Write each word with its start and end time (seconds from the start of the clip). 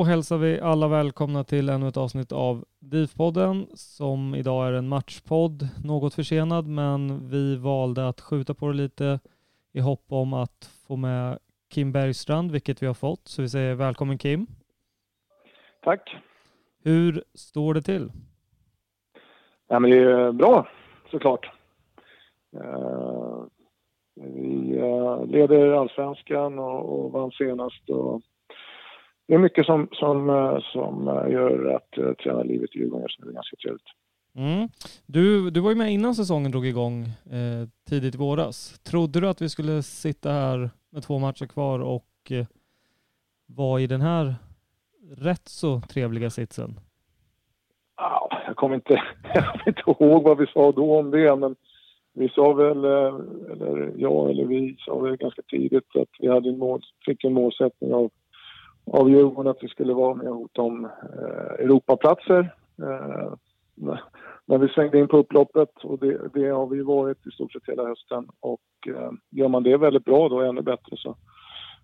Då 0.00 0.04
hälsar 0.04 0.38
vi 0.38 0.60
alla 0.60 0.88
välkomna 0.88 1.44
till 1.44 1.68
ännu 1.68 1.88
ett 1.88 1.96
avsnitt 1.96 2.32
av 2.32 2.64
DIF-podden 2.78 3.66
som 3.74 4.34
idag 4.34 4.68
är 4.68 4.72
en 4.72 4.88
matchpodd. 4.88 5.68
Något 5.84 6.14
försenad 6.14 6.66
men 6.66 7.28
vi 7.28 7.56
valde 7.56 8.08
att 8.08 8.20
skjuta 8.20 8.54
på 8.54 8.66
det 8.66 8.74
lite 8.74 9.20
i 9.72 9.80
hopp 9.80 10.04
om 10.08 10.32
att 10.32 10.70
få 10.86 10.96
med 10.96 11.38
Kim 11.72 11.92
Bergstrand, 11.92 12.50
vilket 12.50 12.82
vi 12.82 12.86
har 12.86 12.94
fått. 12.94 13.28
Så 13.28 13.42
vi 13.42 13.48
säger 13.48 13.74
välkommen 13.74 14.18
Kim. 14.18 14.46
Tack. 15.82 16.16
Hur 16.84 17.24
står 17.34 17.74
det 17.74 17.82
till? 17.82 18.12
Ja, 19.68 19.78
men 19.78 19.90
det 19.90 19.96
är 19.96 20.32
bra, 20.32 20.68
såklart. 21.10 21.50
Eh, 22.56 23.42
vi 24.14 24.78
eh, 24.78 25.26
leder 25.26 25.72
allsvenskan 25.72 26.58
och, 26.58 27.04
och 27.04 27.12
vann 27.12 27.30
senast. 27.30 27.90
Och 27.90 28.22
det 29.30 29.36
är 29.36 29.38
mycket 29.38 29.66
som, 29.66 29.88
som, 29.92 30.30
eh, 30.30 30.58
som 30.60 31.08
eh, 31.08 31.32
gör 31.32 31.74
att 31.74 31.98
uh, 31.98 32.12
tränarlivet 32.12 32.76
i 32.76 32.78
Djurgården 32.78 33.02
just 33.02 33.20
nu 33.20 33.28
är 33.28 33.32
ganska 33.32 33.56
trevligt. 33.56 33.86
Mm. 34.34 34.68
Du, 35.06 35.50
du 35.50 35.60
var 35.60 35.70
ju 35.70 35.76
med 35.76 35.92
innan 35.92 36.14
säsongen 36.14 36.50
drog 36.50 36.66
igång 36.66 37.02
eh, 37.06 37.68
tidigt 37.88 38.14
i 38.14 38.18
våras. 38.18 38.78
Trodde 38.78 39.20
du 39.20 39.28
att 39.28 39.42
vi 39.42 39.48
skulle 39.48 39.82
sitta 39.82 40.30
här 40.30 40.70
med 40.92 41.02
två 41.02 41.18
matcher 41.18 41.46
kvar 41.46 41.80
och 41.80 42.06
eh, 42.30 42.46
vara 43.46 43.80
i 43.80 43.86
den 43.86 44.00
här 44.00 44.34
rätt 45.16 45.48
så 45.48 45.80
trevliga 45.80 46.30
sitsen? 46.30 46.80
Ja, 47.96 48.30
jag 48.46 48.56
kommer 48.56 48.74
inte, 48.74 48.92
jag 49.34 49.44
kommer 49.44 49.68
inte 49.68 50.04
ihåg 50.04 50.22
vad 50.22 50.38
vi 50.38 50.46
sa 50.46 50.72
då 50.72 50.98
om 50.98 51.10
det, 51.10 51.36
men 51.36 51.56
vi 52.12 52.28
sa 52.28 52.52
väl, 52.52 52.84
eh, 52.84 53.14
eller 53.52 53.92
jag 53.96 54.30
eller 54.30 54.44
vi 54.44 54.76
sa 54.78 54.98
väl 54.98 55.16
ganska 55.16 55.42
tidigt 55.42 55.96
att 55.96 56.08
vi 56.18 56.28
hade 56.28 56.48
en 56.48 56.58
mål, 56.58 56.82
fick 57.06 57.24
en 57.24 57.32
målsättning 57.32 57.94
av, 57.94 58.10
av 58.92 59.10
Djurgården 59.10 59.50
att 59.50 59.62
vi 59.62 59.68
skulle 59.68 59.94
vara 59.94 60.14
med 60.14 60.28
och 60.28 60.36
hota 60.36 60.62
om 60.62 60.84
eh, 60.84 61.64
Europaplatser. 61.64 62.54
Eh, 62.82 63.32
när 64.46 64.58
vi 64.58 64.68
svängde 64.68 64.98
in 64.98 65.08
på 65.08 65.16
upploppet 65.16 65.84
och 65.84 65.98
det, 65.98 66.20
det 66.34 66.48
har 66.48 66.66
vi 66.66 66.82
varit 66.82 67.26
i 67.26 67.30
stort 67.30 67.52
sett 67.52 67.68
hela 67.68 67.88
hösten 67.88 68.28
och 68.40 68.60
eh, 68.86 69.10
gör 69.30 69.48
man 69.48 69.62
det 69.62 69.76
väldigt 69.76 70.04
bra 70.04 70.28
då, 70.28 70.40
ännu 70.40 70.62
bättre 70.62 70.96
så, 70.96 71.16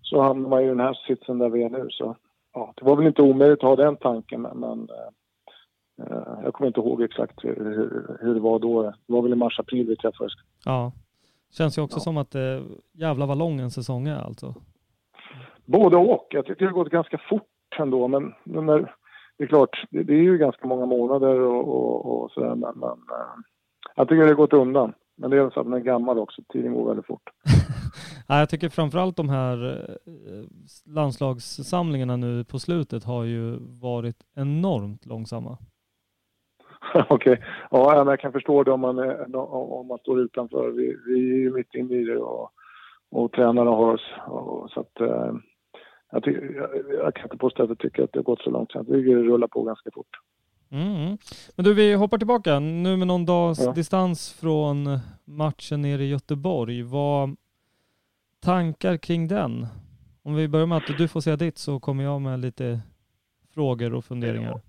så 0.03 0.21
hamnar 0.21 0.49
man 0.49 0.62
i 0.65 0.69
den 0.69 0.81
här 0.81 0.99
sitsen 1.06 1.39
där 1.39 1.49
vi 1.49 1.62
är 1.62 1.71
nu. 1.71 1.87
Så, 1.91 2.17
ja, 2.55 2.72
det 2.77 2.84
var 2.84 2.97
väl 2.97 3.06
inte 3.06 3.23
omöjligt 3.23 3.59
att 3.59 3.69
ha 3.69 3.77
den 3.77 3.97
tanken 3.97 4.43
men, 4.43 4.59
men 4.61 4.88
eh, 4.91 6.06
eh, 6.06 6.38
jag 6.44 6.55
kommer 6.55 6.69
inte 6.69 6.81
ihåg 6.81 7.03
exakt 7.03 7.44
hur, 7.44 7.56
hur, 7.56 8.19
hur 8.21 8.34
det 8.34 8.41
var 8.41 8.59
då. 8.59 8.83
Det 8.83 8.94
var 9.06 9.23
väl 9.23 9.33
i 9.33 9.37
mars-april 9.37 9.87
vi 9.87 9.97
träffades. 9.97 10.33
Ja. 10.65 10.93
Känns 11.50 11.78
ju 11.78 11.83
också 11.83 12.00
som 12.00 12.17
att 12.17 12.31
det 12.31 12.62
jävla 12.93 13.27
vad 13.27 13.38
lång 13.38 13.61
en 13.61 13.71
säsong 13.71 14.09
är 14.09 14.19
alltså. 14.19 14.55
Både 15.66 15.97
och. 15.97 16.27
Jag 16.31 16.47
tycker 16.47 16.60
det 16.60 16.71
har 16.71 16.84
gått 16.84 16.93
ganska 16.93 17.19
fort 17.28 17.43
ändå 17.78 18.09
men, 18.09 18.34
men 18.44 18.66
när, 18.66 18.94
det 19.38 19.44
är 19.44 19.49
klart, 19.49 19.84
det, 19.91 20.03
det 20.03 20.15
är 20.15 20.22
ju 20.22 20.38
ganska 20.38 20.66
många 20.66 20.87
månader 20.87 21.41
och, 21.41 21.69
och, 21.69 22.06
och 22.06 22.31
sådär 22.31 22.54
men, 22.54 22.78
men 22.78 22.91
eh, 22.91 23.37
jag 23.97 24.09
tycker 24.09 24.22
det 24.22 24.28
har 24.28 24.34
gått 24.34 24.53
undan. 24.53 24.93
Men 25.16 25.31
det 25.31 25.37
är 25.37 25.50
så 25.50 25.60
att 25.60 25.66
man 25.66 25.81
är 25.81 25.84
gammal 25.84 26.19
också, 26.19 26.43
tiden 26.49 26.75
går 26.75 26.88
väldigt 26.88 27.06
fort. 27.06 27.31
Ja, 28.28 28.38
jag 28.38 28.49
tycker 28.49 28.69
framförallt 28.69 29.16
de 29.16 29.28
här 29.28 29.87
eh, 30.06 30.44
landslagssamlingarna 30.94 32.16
nu 32.16 32.44
på 32.44 32.59
slutet 32.59 33.05
har 33.05 33.25
ju 33.25 33.56
varit 33.60 34.16
enormt 34.37 35.06
långsamma. 35.06 35.59
Okej, 37.09 37.43
ja 37.71 37.94
men 37.97 38.06
jag 38.06 38.21
kan 38.21 38.32
förstå 38.32 38.62
det 38.62 38.72
om 38.72 38.81
man, 38.81 38.99
är, 38.99 39.37
om 39.37 39.87
man 39.87 39.99
står 39.99 40.21
utanför. 40.21 40.71
Vi, 40.71 40.97
vi 41.06 41.31
är 41.31 41.38
ju 41.38 41.53
mitt 41.53 41.75
inne 41.75 41.94
i 41.94 42.05
det 42.05 42.19
och, 42.19 42.50
och 43.10 43.32
tränarna 43.32 43.71
har 43.71 43.94
oss. 43.94 44.12
Och, 44.26 44.71
så 44.71 44.81
att, 44.81 45.00
eh, 45.00 45.34
jag, 46.12 46.22
tycker, 46.22 46.55
jag, 46.55 47.05
jag 47.05 47.15
kan 47.15 47.25
inte 47.25 47.37
påstå 47.37 47.62
att 47.62 47.69
jag 47.69 47.78
tycker 47.78 48.03
att 48.03 48.12
det 48.12 48.19
har 48.19 48.25
gått 48.25 48.41
så 48.41 48.50
långt. 48.50 48.71
Jag 48.75 48.87
tycker 48.87 49.17
det 49.17 49.22
rullar 49.22 49.49
på 49.49 49.62
ganska 49.62 49.91
fort. 49.94 50.06
Mm. 50.71 51.19
Men 51.56 51.65
du, 51.65 51.75
vi 51.75 51.94
hoppar 51.94 52.19
tillbaka 52.19 52.59
nu 52.61 52.97
med 52.97 53.06
någon 53.06 53.27
dags 53.27 53.61
Ja. 53.65 53.72
distans 53.72 54.32
från 54.41 54.99
matchen 55.25 55.82
nere 55.82 56.03
i 56.03 56.08
Göteborg. 56.11 56.82
Vad 56.82 57.37
tankar 58.44 58.97
kring 58.97 59.29
den? 59.29 59.67
Om 60.23 60.35
vi 60.35 60.49
börjar 60.49 60.67
med 60.67 60.79
att 60.79 60.99
du 60.99 61.08
får 61.08 61.20
säga 61.20 61.37
ditt 61.37 61.58
så 61.58 61.81
kommer 61.81 62.05
jag 62.05 62.20
med 62.20 62.38
lite 62.41 62.81
frågor 63.55 63.94
och 63.94 64.05
funderingar. 64.05 64.61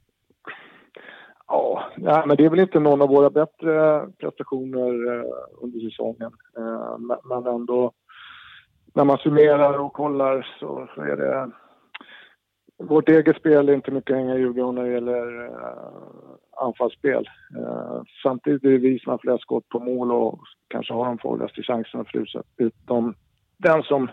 Ja, 1.47 1.83
nej, 1.97 2.23
men 2.27 2.37
det 2.37 2.45
är 2.45 2.49
väl 2.49 2.59
inte 2.59 2.79
någon 2.79 3.01
av 3.01 3.09
våra 3.09 3.29
bättre 3.29 4.01
prestationer 4.17 5.13
eh, 5.17 5.23
under 5.61 5.79
säsongen. 5.89 6.31
Eh, 6.57 6.97
men 7.23 7.47
ändå, 7.53 7.91
när 8.97 9.03
man 9.03 9.17
summerar 9.17 9.79
och 9.79 9.93
kollar 9.93 10.55
så, 10.59 10.87
så 10.95 11.01
är 11.01 11.17
det... 11.17 11.51
Vårt 12.83 13.09
eget 13.09 13.37
spel 13.37 13.69
är 13.69 13.73
inte 13.73 13.91
mycket 13.91 14.11
att 14.11 14.17
hänga 14.17 14.35
i 14.35 14.39
julgran 14.39 14.75
när 14.75 14.83
det 14.83 14.91
gäller 14.91 15.45
eh, 15.45 16.65
anfallsspel. 16.65 17.29
Eh, 17.57 18.01
samtidigt 18.23 18.63
är 18.63 18.69
det 18.69 18.77
vi 18.77 18.99
som 18.99 19.11
har 19.11 19.17
flest 19.17 19.41
skott 19.41 19.69
på 19.69 19.79
mål 19.79 20.11
och 20.11 20.39
kanske 20.67 20.93
har 20.93 21.05
de 21.05 21.17
farligaste 21.17 21.63
chanserna 21.63 22.05
fruset. 22.05 22.45
Utom 22.57 23.15
den 23.57 23.83
som, 23.83 24.07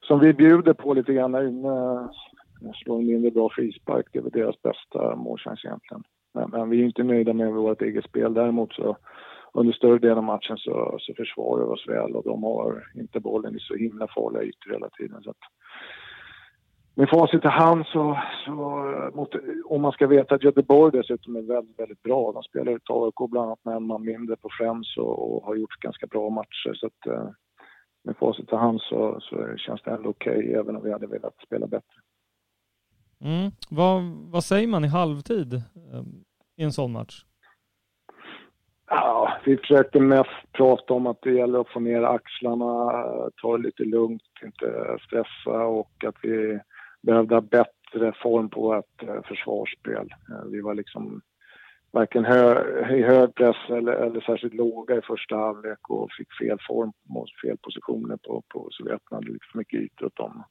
som 0.00 0.20
vi 0.20 0.32
bjuder 0.32 0.72
på 0.72 0.94
lite 0.94 1.12
grann 1.12 1.32
när 1.32 1.48
inne, 1.48 1.68
eh, 1.68 2.72
slår 2.74 2.98
en 2.98 3.06
mindre 3.06 3.30
bra 3.30 3.48
frispark. 3.52 4.06
Det 4.12 4.18
är 4.18 4.22
väl 4.22 4.32
deras 4.32 4.62
bästa 4.62 5.16
målchans 5.16 5.64
egentligen. 5.64 6.02
Men, 6.34 6.50
men 6.50 6.70
vi 6.70 6.80
är 6.80 6.84
inte 6.84 7.02
nöjda 7.02 7.32
med 7.32 7.52
vårt 7.52 7.82
eget 7.82 8.04
spel. 8.04 8.34
Däremot 8.34 8.72
så 8.72 8.96
under 9.52 9.72
större 9.72 9.98
delen 9.98 10.18
av 10.18 10.24
matchen 10.24 10.56
så, 10.56 10.96
så 11.00 11.14
försvarar 11.14 11.64
vi 11.64 11.72
oss 11.72 11.88
väl 11.88 12.16
och 12.16 12.24
de 12.24 12.42
har 12.42 12.84
inte 12.94 13.20
bollen 13.20 13.56
i 13.56 13.60
så 13.60 13.74
himla 13.74 14.08
farliga 14.08 14.42
ytor 14.42 14.72
hela 14.72 14.88
tiden. 14.88 15.22
Så 15.22 15.30
att, 15.30 15.36
med 16.94 17.08
facit 17.08 17.44
i 17.44 17.48
hand 17.48 17.86
så, 17.86 18.18
så 18.44 18.52
mot, 19.14 19.28
om 19.64 19.82
man 19.82 19.92
ska 19.92 20.06
veta 20.06 20.34
att 20.34 20.44
Göteborg 20.44 20.98
dessutom 20.98 21.36
är 21.36 21.42
väldigt, 21.42 21.78
väldigt 21.78 22.02
bra. 22.02 22.32
De 22.32 22.42
spelar 22.42 22.72
ut 22.72 22.90
AIK 22.90 23.30
bland 23.30 23.46
annat 23.46 23.64
med 23.64 23.76
en 23.76 23.86
man 23.86 24.04
mindre 24.04 24.36
på 24.36 24.48
Friends 24.58 24.96
och, 24.96 25.36
och, 25.36 25.44
har 25.44 25.54
gjort 25.54 25.80
ganska 25.80 26.06
bra 26.06 26.30
matcher. 26.30 26.74
Så 26.74 26.86
att, 26.86 27.06
eh, 27.06 27.28
med 28.04 28.16
facit 28.16 28.52
i 28.52 28.56
hand 28.56 28.80
så, 28.80 29.20
så 29.20 29.56
känns 29.56 29.82
det 29.82 29.90
ändå 29.90 30.10
okej, 30.10 30.38
okay, 30.38 30.52
även 30.52 30.76
om 30.76 30.82
vi 30.82 30.92
hade 30.92 31.06
velat 31.06 31.34
spela 31.46 31.66
bättre. 31.66 31.96
Mm. 33.24 33.50
Vad, 33.70 34.02
vad 34.32 34.44
säger 34.44 34.68
man 34.68 34.84
i 34.84 34.88
halvtid 34.88 35.54
eh, 35.54 36.02
i 36.56 36.64
en 36.64 36.72
sån 36.72 36.92
match? 36.92 37.24
Ja, 38.92 39.19
vi 39.44 39.56
försökte 39.56 40.00
mest 40.00 40.52
prata 40.52 40.94
om 40.94 41.06
att 41.06 41.22
det 41.22 41.32
gäller 41.32 41.60
att 41.60 41.68
få 41.68 41.80
ner 41.80 42.02
axlarna, 42.02 42.92
ta 43.42 43.56
det 43.56 43.62
lite 43.62 43.84
lugnt, 43.84 44.22
inte 44.44 44.98
stressa 45.06 45.64
och 45.66 46.04
att 46.06 46.16
vi 46.22 46.60
behövde 47.02 47.34
ha 47.34 47.40
bättre 47.40 48.12
form 48.22 48.48
på 48.50 48.60
vårt 48.60 49.02
eh, 49.02 49.22
försvarsspel. 49.24 50.14
Eh, 50.30 50.44
vi 50.50 50.60
var 50.60 50.74
liksom 50.74 51.20
varken 51.92 52.24
hö, 52.24 52.64
i 52.96 53.02
hög 53.02 53.34
press 53.34 53.56
eller, 53.68 53.92
eller 53.92 54.20
särskilt 54.20 54.54
låga 54.54 54.96
i 54.96 55.02
första 55.02 55.36
halvlek 55.36 55.90
och 55.90 56.12
fick 56.12 56.28
fel 56.32 56.58
form 56.68 56.92
mot 57.08 57.40
fel 57.44 57.56
positioner 57.62 58.16
på, 58.16 58.42
på 58.48 58.68
så 58.70 58.84
vi 58.84 58.90
öppnade 58.90 59.26
lite 59.26 59.46
för 59.52 59.58
mycket 59.58 59.80
ytor 59.80 60.06
åt 60.06 60.16
dem. 60.16 60.44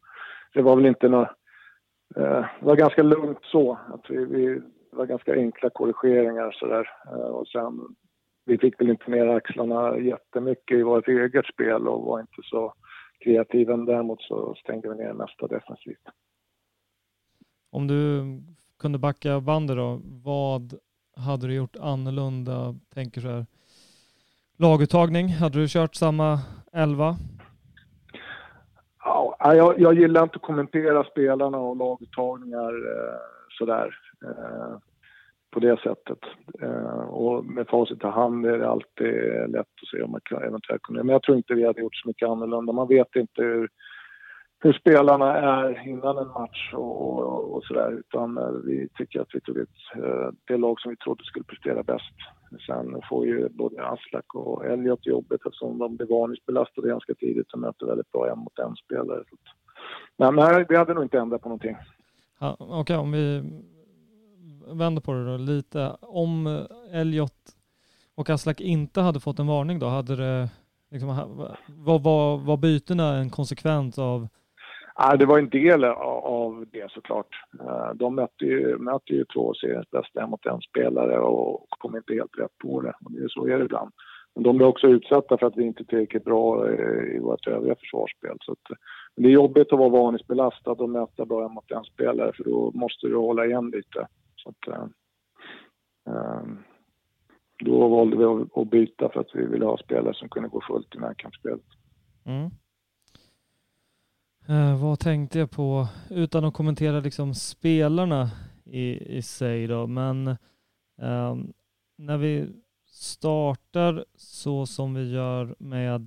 Det 0.53 0.62
var 0.62 0.75
väl 0.75 0.86
inte 0.86 1.09
några... 1.09 1.30
Eh, 2.15 2.45
det 2.59 2.65
var 2.65 2.75
ganska 2.75 3.03
lugnt 3.03 3.39
så. 3.41 3.80
Att 3.94 4.09
vi, 4.09 4.25
vi, 4.25 4.45
det 4.91 4.97
var 4.97 5.06
ganska 5.06 5.33
enkla 5.33 5.69
korrigeringar 5.69 6.51
sådär. 6.51 6.89
Eh, 7.12 7.30
och 7.30 7.47
sen, 7.47 7.80
vi 8.45 8.57
fick 8.57 8.81
väl 8.81 8.89
inte 8.89 9.12
ner 9.12 9.27
axlarna 9.27 9.97
jättemycket 9.97 10.77
i 10.77 10.83
vårt 10.83 11.07
eget 11.07 11.45
spel 11.45 11.88
och 11.88 12.06
var 12.06 12.19
inte 12.19 12.41
så 12.44 12.74
kreativa. 13.19 13.77
Däremot 13.77 14.21
så 14.21 14.56
stängde 14.56 14.89
vi 14.89 14.95
ner 14.95 15.13
nästa 15.13 15.47
defensivt. 15.47 16.07
Om 17.71 17.88
du 17.88 18.24
kunde 18.80 18.97
backa 18.97 19.39
bandet 19.39 19.77
då, 19.77 20.01
vad 20.24 20.74
hade 21.15 21.47
du 21.47 21.53
gjort 21.53 21.75
annorlunda? 21.80 22.75
Tänker 22.94 23.21
så 23.21 23.27
här. 23.27 23.45
Laguttagning, 24.57 25.30
hade 25.30 25.59
du 25.59 25.68
kört 25.68 25.95
samma 25.95 26.39
elva? 26.74 27.15
Ja, 29.03 29.36
jag, 29.39 29.80
jag 29.80 29.94
gillar 29.94 30.24
inte 30.24 30.36
att 30.36 30.41
kommentera 30.41 31.03
spelarna 31.03 31.57
och 31.57 31.77
laguttagningar 31.77 32.69
eh, 32.69 33.19
sådär 33.50 33.95
eh, 34.25 34.77
på 35.51 35.60
det 35.60 35.80
sättet. 35.80 36.19
Eh, 36.62 37.10
och 37.10 37.46
med 37.46 37.68
facit 37.68 38.04
i 38.04 38.07
hand 38.07 38.46
är 38.46 38.57
det 38.57 38.69
alltid 38.69 39.13
lätt 39.48 39.60
att 39.81 39.90
se 39.92 40.01
om 40.01 40.12
man 40.12 40.42
eventuellt 40.44 40.81
kunde. 40.81 41.04
Men 41.04 41.13
jag 41.13 41.24
tror 41.24 41.38
inte 41.38 41.54
vi 41.54 41.66
hade 41.66 41.81
gjort 41.81 41.96
så 41.96 42.07
mycket 42.07 42.30
annorlunda. 42.30 42.74
Man 42.74 42.88
vet 42.88 43.16
inte 43.16 43.42
hur 43.42 43.69
hur 44.62 44.74
spelarna 44.74 45.38
är 45.38 45.88
innan 45.88 46.18
en 46.18 46.28
match 46.28 46.74
och, 46.74 47.01
och, 47.01 47.56
och 47.56 47.63
sådär. 47.63 47.92
Utan 47.92 48.38
eh, 48.38 48.51
vi 48.66 48.88
tycker 48.98 49.22
att 49.22 49.28
vi 49.34 49.42
tog 49.42 49.57
ut 49.57 49.69
eh, 49.96 50.30
det 50.48 50.57
lag 50.57 50.81
som 50.81 50.90
vi 50.90 50.98
trodde 50.98 51.24
skulle 51.24 51.46
prestera 51.46 51.84
bäst. 51.84 52.16
Sen 52.66 53.01
får 53.10 53.25
ju 53.25 53.50
både 53.50 53.88
Aslak 53.88 54.36
och 54.36 54.66
Elliot 54.66 55.06
jobbet 55.06 55.42
eftersom 55.46 55.78
de 55.78 55.96
blev 55.98 56.10
varningsbelastade 56.10 56.88
ganska 56.88 57.13
tidigt 57.13 57.54
och 57.54 57.60
möter 57.60 57.86
väldigt 57.86 58.12
bra 58.12 58.31
en 58.31 58.40
mot 58.40 58.60
en 58.60 58.75
spelare. 58.75 59.24
Men 60.18 60.36
nej, 60.36 60.66
vi 60.69 60.75
hade 60.75 60.94
nog 60.94 61.04
inte 61.04 61.19
ändrat 61.19 61.42
på 61.42 61.50
någonting. 61.50 61.78
Ja, 62.40 62.56
Okej, 62.60 62.80
okay, 62.80 62.98
om 62.98 63.12
vi 63.12 63.44
vänder 64.77 65.01
på 65.01 65.13
det 65.13 65.25
då 65.25 65.38
lite. 65.38 65.95
Om 66.01 66.48
eh, 66.48 67.00
Elliot 67.00 67.33
och 68.16 68.30
Aslak 68.30 68.62
inte 68.62 69.01
hade 69.01 69.19
fått 69.19 69.39
en 69.39 69.48
varning 69.48 69.80
då, 69.80 69.86
hade 69.86 70.16
det 70.16 70.50
liksom, 70.92 71.10
var, 71.68 72.00
var, 72.00 72.38
var 72.38 72.57
bytena 72.57 73.16
en 73.16 73.30
konsekvens 73.30 74.00
av 74.00 74.27
Nej, 75.01 75.18
det 75.18 75.25
var 75.25 75.39
en 75.39 75.50
del 75.50 75.83
av 75.83 76.66
det 76.71 76.92
såklart. 76.92 77.27
Eh, 77.60 77.94
de 77.95 78.16
mötte 78.16 78.45
ju, 78.45 78.77
mötte 78.77 79.13
ju 79.13 79.25
två 79.25 79.54
seriens 79.54 79.92
bästa 79.92 80.27
mot 80.27 80.45
en 80.45 80.62
spelare 80.62 81.19
och 81.19 81.65
kom 81.69 81.95
inte 81.95 82.13
helt 82.13 82.39
rätt 82.39 82.57
på 82.57 82.81
det. 82.81 82.94
Och 83.06 83.12
det 83.12 83.24
är 83.24 83.27
så 83.27 83.48
är 83.48 83.57
det 83.57 83.65
ibland. 83.65 83.92
Men 84.36 84.44
de 84.44 84.57
blir 84.57 84.68
också 84.68 84.88
utsatta 84.88 85.38
för 85.38 85.48
att 85.48 85.57
vi 85.57 85.63
inte 85.63 85.83
är 85.83 85.86
tillräckligt 85.86 86.24
bra 86.24 86.69
eh, 86.69 87.15
i 87.15 87.19
vårt 87.19 87.48
övriga 87.48 87.75
försvarsspel. 87.75 88.38
Så 88.42 88.51
att, 88.51 88.77
det 89.15 89.27
är 89.27 89.31
jobbigt 89.31 89.74
att 89.74 89.80
vara 89.80 89.89
varningsbelastad 89.89 90.72
och 90.72 90.89
möta 90.89 91.25
bara 91.25 91.45
en 91.45 91.54
mot 91.54 91.72
en 91.72 91.83
spelare 91.83 92.31
för 92.33 92.44
då 92.44 92.72
måste 92.74 93.07
du 93.07 93.15
hålla 93.15 93.45
igen 93.45 93.69
lite. 93.69 94.07
Så 94.44 94.50
att, 94.50 94.68
äh, 96.07 96.44
då 97.65 97.88
valde 97.88 98.18
vi 98.18 98.24
att 98.62 98.69
byta 98.69 99.09
för 99.09 99.19
att 99.19 99.36
vi 99.36 99.45
ville 99.45 99.65
ha 99.65 99.77
spelare 99.77 100.13
som 100.13 100.30
kunde 100.30 100.50
gå 100.50 100.62
fullt 100.62 100.95
i 100.95 100.97
närkampsspelet. 100.97 101.65
Mm. 102.24 102.51
Eh, 104.47 104.81
vad 104.81 105.00
tänkte 105.00 105.39
jag 105.39 105.51
på, 105.51 105.88
utan 106.09 106.45
att 106.45 106.53
kommentera 106.53 107.00
liksom 107.00 107.33
spelarna 107.33 108.30
i, 108.65 109.18
i 109.18 109.21
sig 109.21 109.68
då, 109.68 109.88
men 109.88 110.27
eh, 111.01 111.36
när 111.97 112.18
vi 112.18 112.50
startar 112.86 114.06
så 114.15 114.65
som 114.65 114.94
vi 114.94 115.12
gör 115.12 115.56
med, 115.59 116.06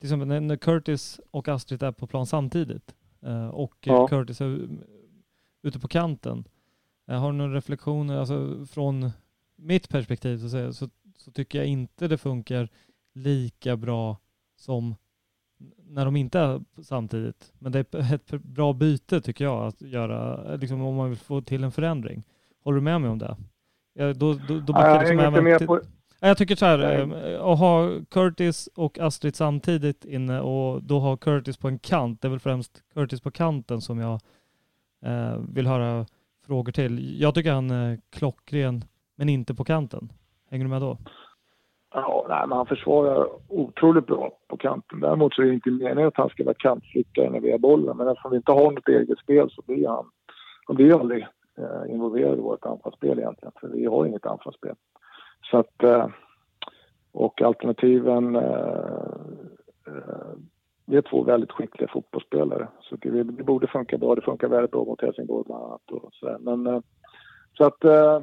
till 0.00 0.06
exempel 0.06 0.28
när, 0.28 0.40
när 0.40 0.56
Curtis 0.56 1.20
och 1.30 1.48
Astrid 1.48 1.82
är 1.82 1.92
på 1.92 2.06
plan 2.06 2.26
samtidigt 2.26 2.94
eh, 3.22 3.48
och 3.48 3.74
ja. 3.80 4.08
Curtis 4.08 4.40
är 4.40 4.68
ute 5.62 5.80
på 5.80 5.88
kanten. 5.88 6.44
Eh, 7.08 7.20
har 7.20 7.32
du 7.32 7.38
några 7.38 7.54
reflektioner, 7.54 8.18
alltså 8.18 8.66
från 8.70 9.10
mitt 9.56 9.88
perspektiv 9.88 10.38
så, 10.38 10.72
så, 10.72 10.88
så 11.16 11.30
tycker 11.32 11.58
jag 11.58 11.66
inte 11.66 12.08
det 12.08 12.18
funkar 12.18 12.68
lika 13.14 13.76
bra 13.76 14.16
som 14.56 14.94
när 15.76 16.04
de 16.04 16.16
inte 16.16 16.38
är 16.38 16.60
samtidigt. 16.82 17.52
Men 17.58 17.72
det 17.72 17.94
är 17.94 18.14
ett 18.14 18.30
bra 18.30 18.72
byte 18.72 19.20
tycker 19.20 19.44
jag 19.44 19.66
att 19.66 19.82
göra, 19.82 20.56
liksom 20.56 20.82
om 20.82 20.94
man 20.94 21.08
vill 21.08 21.18
få 21.18 21.40
till 21.40 21.64
en 21.64 21.72
förändring. 21.72 22.24
Håller 22.64 22.76
du 22.76 22.82
med 22.82 23.00
mig 23.00 23.10
om 23.10 23.18
det? 23.18 23.36
Ja, 23.94 24.12
då, 24.12 24.34
då, 24.34 24.60
då 24.60 24.72
ja, 24.72 24.88
jag 24.88 24.98
liksom 24.98 25.18
hänger 25.18 25.28
inte 25.28 25.42
med 25.42 25.66
på... 25.66 25.80
Jag 26.20 26.38
tycker 26.38 26.56
så 26.56 26.66
här, 26.66 26.78
eh, 26.78 27.42
att 27.42 27.58
ha 27.58 27.90
Curtis 28.10 28.68
och 28.74 28.98
Astrid 28.98 29.36
samtidigt 29.36 30.04
inne 30.04 30.40
och 30.40 30.82
då 30.82 30.98
ha 30.98 31.16
Curtis 31.16 31.56
på 31.56 31.68
en 31.68 31.78
kant, 31.78 32.22
det 32.22 32.28
är 32.28 32.30
väl 32.30 32.40
främst 32.40 32.82
Curtis 32.94 33.20
på 33.20 33.30
kanten 33.30 33.80
som 33.80 33.98
jag 33.98 34.20
eh, 35.04 35.36
vill 35.48 35.66
höra 35.66 36.06
frågor 36.46 36.72
till. 36.72 37.20
Jag 37.20 37.34
tycker 37.34 37.52
han 37.52 37.70
är 37.70 37.98
klockren, 38.10 38.84
men 39.16 39.28
inte 39.28 39.54
på 39.54 39.64
kanten. 39.64 40.12
Hänger 40.50 40.64
du 40.64 40.70
med 40.70 40.80
då? 40.80 40.98
Ja, 41.94 42.26
nej, 42.28 42.44
men 42.48 42.56
han 42.56 42.66
försvarar 42.66 43.28
otroligt 43.48 44.06
bra 44.06 44.38
på 44.48 44.56
kanten. 44.56 45.00
Däremot 45.00 45.34
så 45.34 45.42
är 45.42 45.46
det 45.46 45.54
inte 45.54 45.70
meningen 45.70 46.08
att 46.08 46.16
han 46.16 46.28
ska 46.28 46.44
vara 46.44 46.54
kantflyttare 46.54 47.30
när 47.30 47.40
vi 47.40 47.50
har 47.50 47.58
bollen. 47.58 47.96
Men 47.96 48.08
eftersom 48.08 48.30
vi 48.30 48.36
inte 48.36 48.52
har 48.52 48.70
något 48.70 48.88
eget 48.88 49.18
spel 49.18 49.50
så 49.50 49.62
blir 49.66 49.88
han, 49.88 50.10
han 50.66 50.76
blir 50.76 51.00
aldrig 51.00 51.26
eh, 51.58 51.92
involverad 51.94 52.38
i 52.38 52.40
vårt 52.40 52.66
anfallsspel 52.66 53.18
egentligen. 53.18 53.52
För 53.60 53.68
vi 53.68 53.86
har 53.86 54.06
inget 54.06 54.26
anfallsspel. 54.26 54.74
Så 55.50 55.58
att, 55.58 55.82
eh, 55.82 56.06
och 57.12 57.42
alternativen, 57.42 58.36
eh, 58.36 59.02
vi 60.92 60.98
är 60.98 61.02
två 61.02 61.22
väldigt 61.22 61.52
skickliga 61.52 61.88
fotbollsspelare. 61.88 62.68
Så 62.80 62.96
det, 62.96 63.22
det 63.22 63.42
borde 63.42 63.66
funka 63.66 63.98
bra. 63.98 64.14
Det 64.14 64.22
funkar 64.22 64.48
väldigt 64.48 64.70
bra 64.70 64.84
mot 64.84 65.02
Helsingborg 65.02 65.44
bland 65.46 65.64
annat. 65.64 65.90
Och 65.90 66.08
så, 66.12 66.36
men, 66.40 66.66
eh, 66.66 66.80
så 67.56 67.64
att 67.64 67.84
eh. 67.84 68.22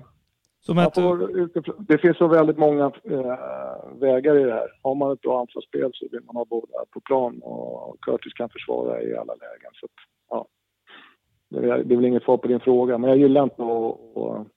Får, 0.94 1.84
det 1.88 1.98
finns 1.98 2.18
så 2.18 2.28
väldigt 2.28 2.58
många 2.58 2.92
äh, 3.04 4.00
vägar 4.00 4.36
i 4.38 4.44
det 4.44 4.54
här. 4.54 4.68
Har 4.84 4.96
man 4.96 5.12
ett 5.12 5.22
bra 5.22 5.40
anfallsspel 5.40 5.92
så 5.94 6.08
vill 6.12 6.22
man 6.26 6.36
ha 6.36 6.46
båda 6.46 6.86
på 6.92 7.02
plan 7.02 7.40
och 7.44 7.98
Curtis 8.02 8.34
kan 8.34 8.50
försvara 8.50 9.02
i 9.02 9.16
alla 9.16 9.34
lägen. 9.34 9.72
Så 9.74 9.86
att, 9.86 9.92
ja. 10.30 10.48
det, 11.50 11.58
är, 11.58 11.84
det 11.84 11.94
är 11.94 11.96
väl 11.96 12.06
inget 12.06 12.24
svar 12.24 12.38
på 12.38 12.48
din 12.48 12.60
fråga, 12.60 12.98
men 12.98 13.10
jag 13.10 13.20
gillar 13.20 13.44
inte 13.44 13.64
att, 13.64 14.18
att, 14.18 14.48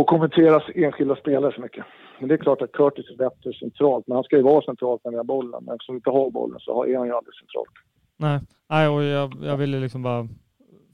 att 0.00 0.06
kommentera 0.06 0.62
enskilda 0.74 1.16
spelare 1.16 1.52
så 1.54 1.60
mycket. 1.60 1.84
Men 2.20 2.28
det 2.28 2.34
är 2.34 2.38
klart 2.38 2.62
att 2.62 2.72
Curtis 2.72 3.10
är 3.10 3.16
bättre 3.16 3.52
centralt, 3.52 4.06
men 4.06 4.14
han 4.14 4.24
ska 4.24 4.36
ju 4.36 4.42
vara 4.42 4.62
centralt 4.62 5.04
när 5.04 5.10
vi 5.10 5.16
har 5.16 5.24
bollen. 5.24 5.64
Men 5.64 5.74
eftersom 5.74 5.94
vi 5.94 5.96
inte 5.96 6.10
har 6.10 6.30
bollen 6.30 6.60
så 6.60 6.84
är 6.84 6.96
han 6.96 7.06
ju 7.06 7.12
aldrig 7.12 7.34
centralt. 7.34 7.70
Nej, 8.16 8.40
Nej 8.68 8.88
och 8.88 9.02
jag, 9.02 9.34
jag 9.42 9.56
ville 9.56 9.80
liksom 9.80 10.02
bara 10.02 10.28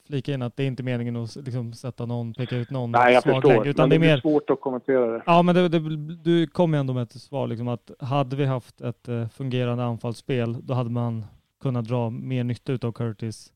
flika 0.07 0.35
in 0.35 0.43
att 0.43 0.57
det 0.57 0.63
är 0.63 0.67
inte 0.67 0.83
meningen 0.83 1.17
att 1.17 1.37
liksom 1.37 1.73
sätta 1.73 2.07
någon, 2.07 2.35
peka 2.35 2.57
ut 2.57 2.71
någon 2.71 2.91
Nej, 2.91 3.15
jag 3.15 3.23
svag 3.23 3.35
förstår, 3.35 3.49
läge, 3.49 3.71
utan 3.71 3.89
men 3.89 4.01
det 4.01 4.07
är 4.07 4.13
mer... 4.15 4.21
svårt 4.21 4.51
att 4.51 4.61
kommentera 4.61 5.07
det. 5.07 5.23
Ja, 5.27 5.43
men 5.43 5.55
det, 5.55 5.69
det, 5.69 6.07
du 6.25 6.47
kom 6.47 6.75
ändå 6.75 6.95
med 6.95 7.03
ett 7.03 7.13
svar, 7.13 7.47
liksom 7.47 7.69
att 7.69 7.91
hade 7.99 8.37
vi 8.37 8.45
haft 8.45 8.81
ett 8.81 9.09
uh, 9.09 9.29
fungerande 9.29 9.85
anfallsspel, 9.85 10.67
då 10.67 10.75
hade 10.75 10.91
man 10.91 11.25
kunnat 11.63 11.85
dra 11.85 12.11
mer 12.11 12.45
nytta 12.45 12.89
av 12.89 12.93
Curtis 12.93 13.53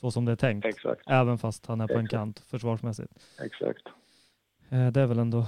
så 0.00 0.10
som 0.10 0.24
det 0.24 0.32
är 0.32 0.36
tänkt. 0.36 0.66
Exakt. 0.66 1.00
Även 1.06 1.38
fast 1.38 1.66
han 1.66 1.80
är 1.80 1.86
på 1.86 1.92
Exakt. 1.92 2.12
en 2.12 2.18
kant 2.18 2.38
försvarsmässigt. 2.38 3.12
Exakt. 3.44 3.82
Uh, 4.72 4.88
det 4.88 5.00
är 5.00 5.06
väl 5.06 5.18
ändå 5.18 5.46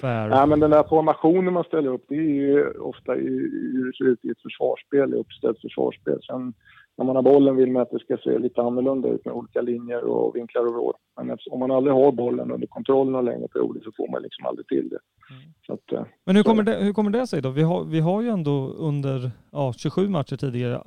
fair. 0.00 0.28
Nej, 0.28 0.46
men 0.46 0.60
den 0.60 0.70
där 0.70 0.82
formationen 0.88 1.52
man 1.52 1.64
ställer 1.64 1.90
upp, 1.92 2.04
det 2.08 2.14
är 2.14 2.20
ju 2.20 2.70
ofta 2.70 3.12
hur 3.12 3.86
det 3.86 3.96
ser 3.96 4.04
ut 4.04 4.24
i 4.24 4.30
ett 4.30 4.42
försvarsspel, 4.42 5.14
i 5.14 5.16
uppställt 5.16 5.60
försvarsspel. 5.60 6.18
Sen 6.22 6.54
när 6.98 7.04
man 7.04 7.16
har 7.16 7.22
bollen 7.22 7.56
vill 7.56 7.72
man 7.72 7.82
att 7.82 7.90
det 7.90 7.98
ska 7.98 8.16
se 8.16 8.38
lite 8.38 8.62
annorlunda 8.62 9.08
ut 9.08 9.24
med 9.24 9.34
olika 9.34 9.60
linjer 9.60 10.04
och 10.04 10.36
vinklar 10.36 10.66
och 10.66 10.72
vrår. 10.72 10.94
Men 11.16 11.38
om 11.50 11.60
man 11.60 11.70
aldrig 11.70 11.94
har 11.94 12.12
bollen 12.12 12.50
under 12.50 12.66
kontroll 12.66 13.10
några 13.10 13.22
längre 13.22 13.48
perioder 13.48 13.80
så 13.84 13.92
får 13.96 14.10
man 14.10 14.22
liksom 14.22 14.46
aldrig 14.46 14.66
till 14.66 14.88
det. 14.88 14.98
Mm. 15.30 15.52
Att, 15.68 15.92
eh, 15.92 16.12
Men 16.24 16.36
hur 16.36 16.42
kommer, 16.42 16.62
det, 16.62 16.74
hur 16.74 16.92
kommer 16.92 17.10
det 17.10 17.26
sig 17.26 17.42
då? 17.42 17.50
Vi 17.50 17.62
har, 17.62 17.84
vi 17.84 18.00
har 18.00 18.22
ju 18.22 18.28
ändå 18.28 18.68
under 18.68 19.30
ja, 19.50 19.72
27 19.72 20.08
matcher 20.08 20.36
tidigare 20.36 20.82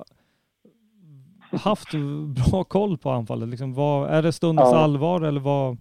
haft 1.52 1.88
bra 2.50 2.64
koll 2.64 2.98
på 2.98 3.10
anfallet. 3.10 3.48
Liksom, 3.48 3.74
vad, 3.74 4.10
är 4.10 4.22
det 4.22 4.32
stundens 4.32 4.70
ja. 4.72 4.78
allvar 4.78 5.20
eller 5.20 5.40
vad? 5.40 5.78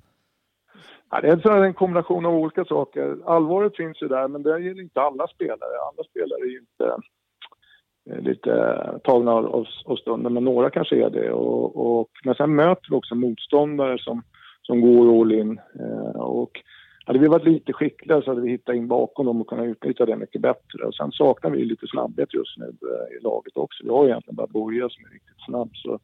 Ja, 1.12 1.22
det 1.22 1.46
är 1.46 1.64
en 1.64 1.74
kombination 1.74 2.26
av 2.26 2.34
olika 2.34 2.66
saker. 2.66 3.18
Allvaret 3.26 3.76
finns 3.76 4.02
ju 4.02 4.08
där, 4.08 4.28
men 4.28 4.44
det 4.44 4.60
gäller 4.60 4.82
inte 4.82 5.02
alla 5.02 5.28
spelare. 5.28 5.80
Alla 5.90 6.04
spelare 6.04 6.40
är 6.40 6.52
ju 6.52 6.60
inte 6.60 7.02
är 8.10 8.22
lite 8.22 9.00
tagna 9.04 9.32
av, 9.32 9.66
av 9.86 9.96
stunden, 9.96 10.34
men 10.34 10.44
några 10.44 10.70
kanske 10.70 11.06
är 11.06 11.10
det. 11.10 11.32
Och, 11.32 12.00
och, 12.00 12.10
men 12.24 12.36
sen 12.36 12.56
möter 12.56 12.90
vi 12.90 12.96
också 12.96 13.16
motståndare 13.16 13.98
som, 14.00 14.22
som 14.62 14.82
går 14.82 15.22
all 15.22 15.32
in. 15.32 15.60
Eh, 15.80 16.22
och 16.22 16.52
hade 17.06 17.20
vi 17.20 17.28
varit 17.28 17.46
lite 17.46 17.74
skickligare 17.74 18.22
så 18.22 18.32
hade 18.32 18.42
vi 18.42 18.52
hittat 18.52 18.76
in 18.76 18.88
bakom 18.88 19.26
dem 19.26 19.42
och 19.42 19.48
kunnat 19.48 19.66
utnyttja 19.66 20.06
det 20.06 20.16
mycket 20.16 20.42
bättre. 20.42 20.86
Och 20.86 20.96
sen 20.96 21.12
saknar 21.12 21.52
vi 21.52 21.66
lite 21.66 21.88
snabbhet 21.88 22.34
just 22.34 22.58
nu 22.58 22.66
eh, 22.66 23.18
i 23.18 23.24
laget 23.24 23.58
också. 23.58 23.84
Vi 23.84 23.90
har 23.90 24.06
egentligen 24.06 24.36
bara 24.36 24.48
Boja 24.48 24.90
som 24.90 25.06
är 25.06 25.10
riktigt 25.10 25.46
snabb. 25.46 25.70
Så 25.74 26.00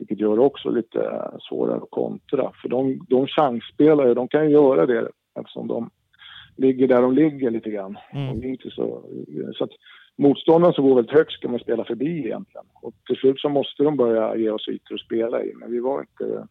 vilket 0.00 0.20
gör 0.20 0.36
det 0.36 0.42
också 0.42 0.70
lite 0.70 1.30
svårare 1.48 1.76
att 1.76 1.90
kontra. 1.90 2.52
För 2.62 2.68
de, 2.68 3.06
de 3.08 3.26
chansspelare, 3.26 4.14
de 4.14 4.28
kan 4.28 4.44
ju 4.44 4.50
göra 4.50 4.86
det 4.86 5.08
eftersom 5.38 5.68
de 5.68 5.90
ligger 6.56 6.88
där 6.88 7.02
de 7.02 7.12
ligger 7.14 7.50
lite 7.50 7.70
grann. 7.70 7.98
Mm. 8.12 8.44
inte 8.44 8.70
så, 8.70 9.04
så 9.54 9.64
att 9.64 9.70
motståndaren 10.16 10.74
som 10.74 10.84
går 10.84 10.94
väldigt 10.94 11.18
högt 11.18 11.32
ska 11.32 11.48
man 11.48 11.60
spela 11.60 11.84
förbi 11.84 12.18
egentligen. 12.18 12.66
Och 12.82 12.94
till 13.06 13.16
slut 13.16 13.40
så 13.40 13.48
måste 13.48 13.82
de 13.82 13.96
börja 13.96 14.36
ge 14.36 14.50
oss 14.50 14.68
ytor 14.68 14.94
att 14.94 15.00
spela 15.00 15.42
i, 15.42 15.54
men 15.54 15.70
vi 15.70 15.80
var 15.80 16.00
inte 16.00 16.48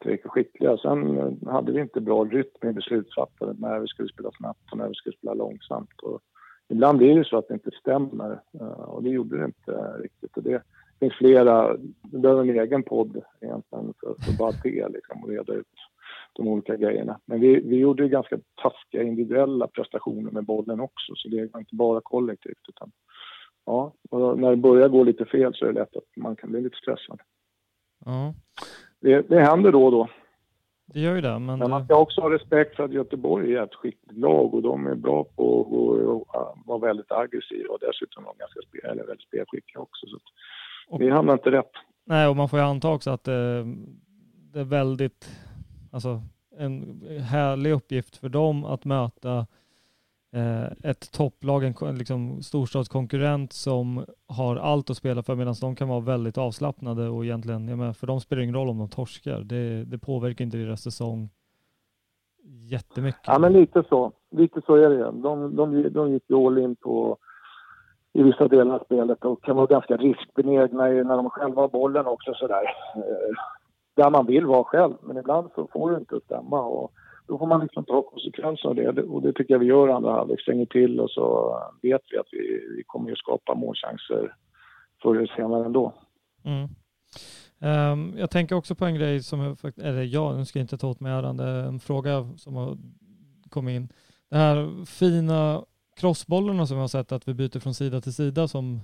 tillräckligt 0.00 0.32
skickliga. 0.32 0.76
Sen 0.76 1.38
hade 1.46 1.72
vi 1.72 1.80
inte 1.80 2.00
bra 2.00 2.24
rytm 2.24 2.68
i 2.68 2.72
beslutsfattandet 2.72 3.58
när 3.58 3.80
vi 3.80 3.86
skulle 3.86 4.08
spela 4.08 4.30
snabbt 4.38 4.72
och 4.72 4.78
när 4.78 4.88
vi 4.88 4.94
skulle 4.94 5.16
spela 5.16 5.34
långsamt. 5.34 6.00
Och 6.02 6.20
ibland 6.68 6.98
blir 6.98 7.18
det 7.18 7.24
så 7.24 7.38
att 7.38 7.48
det 7.48 7.54
inte 7.54 7.70
stämmer 7.80 8.40
och 8.86 9.02
det 9.02 9.10
gjorde 9.10 9.38
det 9.38 9.44
inte 9.44 9.72
riktigt. 10.02 10.36
Och 10.36 10.42
det, 10.42 10.62
det 10.98 11.06
finns 11.06 11.18
flera, 11.18 11.76
du 12.02 12.18
behöver 12.18 12.42
en 12.42 12.58
egen 12.58 12.82
podd 12.82 13.22
egentligen 13.40 13.94
för, 14.00 14.14
för 14.24 14.38
bara 14.38 14.52
det 14.62 14.88
liksom 14.88 15.24
och 15.24 15.28
reda 15.28 15.52
ut 15.52 15.66
de 16.32 16.48
olika 16.48 16.76
grejerna. 16.76 17.20
Men 17.24 17.40
vi, 17.40 17.60
vi 17.60 17.76
gjorde 17.76 18.08
ganska 18.08 18.38
taskiga 18.62 19.02
individuella 19.02 19.66
prestationer 19.66 20.30
med 20.30 20.44
bollen 20.44 20.80
också 20.80 21.12
så 21.16 21.28
det 21.28 21.38
är 21.38 21.58
inte 21.58 21.74
bara 21.74 22.00
kollektivt 22.00 22.68
utan 22.68 22.92
ja, 23.66 23.92
och 24.10 24.38
när 24.38 24.50
det 24.50 24.56
börjar 24.56 24.88
gå 24.88 25.04
lite 25.04 25.24
fel 25.24 25.54
så 25.54 25.64
är 25.64 25.72
det 25.72 25.80
lätt 25.80 25.96
att 25.96 26.16
man 26.16 26.36
kan 26.36 26.50
bli 26.50 26.60
lite 26.60 26.76
stressad. 26.76 27.20
Ja. 28.04 28.34
Det, 29.00 29.28
det 29.28 29.40
händer 29.40 29.72
då 29.72 29.84
och 29.84 29.92
då. 29.92 30.08
Det 30.86 31.00
gör 31.00 31.14
ju 31.14 31.20
det. 31.20 31.38
Men, 31.38 31.58
men 31.58 31.70
man 31.70 31.84
ska 31.84 31.96
också 31.96 32.20
ha 32.20 32.30
respekt 32.30 32.76
för 32.76 32.84
att 32.84 32.92
Göteborg 32.92 33.54
är 33.54 33.62
ett 33.62 33.74
skickligt 33.74 34.18
lag 34.18 34.54
och 34.54 34.62
de 34.62 34.86
är 34.86 34.94
bra 34.94 35.24
på 35.24 36.24
att 36.28 36.66
vara 36.66 36.78
väldigt 36.78 37.12
aggressiva 37.12 37.68
och 37.68 37.78
dessutom 37.80 38.24
är 38.24 38.38
ganska 38.38 38.60
spel, 38.68 39.06
väldigt 39.06 39.26
spelskickliga 39.28 39.82
också. 39.82 40.06
Så 40.06 40.18
vi 40.98 41.10
hamnar 41.10 41.32
inte 41.32 41.50
rätt. 41.50 41.70
Nej, 42.04 42.28
och 42.28 42.36
man 42.36 42.48
får 42.48 42.58
ju 42.58 42.64
anta 42.64 42.88
också 42.88 43.10
att 43.10 43.24
det, 43.24 43.64
det 44.52 44.60
är 44.60 44.64
väldigt, 44.64 45.28
alltså 45.92 46.22
en 46.58 47.02
härlig 47.30 47.72
uppgift 47.72 48.16
för 48.16 48.28
dem 48.28 48.64
att 48.64 48.84
möta 48.84 49.46
eh, 50.32 50.90
ett 50.90 51.12
topplag, 51.12 51.64
en 51.64 51.98
liksom, 51.98 52.42
storstadskonkurrent 52.42 53.52
som 53.52 54.04
har 54.26 54.56
allt 54.56 54.90
att 54.90 54.96
spela 54.96 55.22
för 55.22 55.34
medan 55.34 55.54
de 55.60 55.76
kan 55.76 55.88
vara 55.88 56.00
väldigt 56.00 56.38
avslappnade 56.38 57.08
och 57.08 57.24
egentligen, 57.24 57.68
ja, 57.68 57.76
men 57.76 57.94
för 57.94 58.06
dem 58.06 58.20
spelar 58.20 58.38
det 58.38 58.44
ingen 58.44 58.54
roll 58.54 58.68
om 58.68 58.78
de 58.78 58.88
torskar. 58.88 59.40
Det, 59.40 59.84
det 59.84 59.98
påverkar 59.98 60.44
inte 60.44 60.56
deras 60.56 60.82
säsong 60.82 61.30
jättemycket. 62.46 63.20
Ja, 63.26 63.38
men 63.38 63.52
lite 63.52 63.84
så. 63.88 64.12
Lite 64.30 64.60
så 64.66 64.74
är 64.74 64.90
det. 64.90 65.04
De, 65.04 65.56
de, 65.56 65.92
de 65.92 66.12
gick 66.12 66.22
ju 66.28 66.36
all 66.36 66.58
in 66.58 66.76
på 66.76 67.18
i 68.14 68.22
vissa 68.22 68.48
delar 68.48 68.74
av 68.74 68.84
spelet 68.84 69.24
och 69.24 69.44
kan 69.44 69.56
vara 69.56 69.66
ganska 69.66 69.96
riskbenägna 69.96 70.84
när 70.84 71.16
de 71.16 71.30
själva 71.30 71.60
har 71.60 71.68
bollen 71.68 72.06
också 72.06 72.34
sådär. 72.34 72.64
Eh, 72.96 73.34
där 73.96 74.10
man 74.10 74.26
vill 74.26 74.46
vara 74.46 74.64
själv, 74.64 74.94
men 75.02 75.16
ibland 75.16 75.50
så 75.54 75.68
får 75.72 75.90
det 75.90 75.98
inte 75.98 76.20
stämma 76.24 76.62
och 76.62 76.92
då 77.26 77.38
får 77.38 77.46
man 77.46 77.60
liksom 77.60 77.84
ta 77.84 78.02
konsekvenserna 78.02 78.70
av 78.70 78.94
det 78.94 79.02
och 79.02 79.22
det 79.22 79.32
tycker 79.32 79.54
jag 79.54 79.58
vi 79.58 79.66
gör 79.66 79.88
andra 79.88 80.12
halvlek. 80.12 80.40
Stänger 80.40 80.66
till 80.66 81.00
och 81.00 81.10
så 81.10 81.58
vet 81.82 82.02
vi 82.10 82.18
att 82.18 82.26
vi, 82.32 82.38
vi 82.76 82.82
kommer 82.86 83.12
att 83.12 83.18
skapa 83.18 83.54
målchanser 83.54 84.34
förr 85.02 85.16
eller 85.16 85.32
senare 85.36 85.64
ändå. 85.64 85.92
Mm. 86.44 86.68
Um, 87.92 88.14
jag 88.18 88.30
tänker 88.30 88.56
också 88.56 88.74
på 88.74 88.84
en 88.84 88.94
grej 88.94 89.22
som, 89.22 89.40
jag, 89.40 89.56
eller 89.78 90.02
jag, 90.02 90.36
nu 90.36 90.44
ska 90.44 90.58
jag 90.58 90.64
inte 90.64 90.78
ta 90.78 90.88
åt 90.88 91.00
mig 91.00 91.12
äran, 91.12 91.36
det 91.36 91.44
är 91.44 91.64
en 91.64 91.80
fråga 91.80 92.28
som 92.36 92.56
har 92.56 92.76
kommit 93.50 93.76
in. 93.76 93.88
Det 94.30 94.36
här 94.36 94.84
fina 94.84 95.64
crossbollarna 95.96 96.66
som 96.66 96.76
vi 96.76 96.80
har 96.80 96.88
sett 96.88 97.12
att 97.12 97.28
vi 97.28 97.34
byter 97.34 97.60
från 97.60 97.74
sida 97.74 98.00
till 98.00 98.14
sida 98.14 98.48
som 98.48 98.80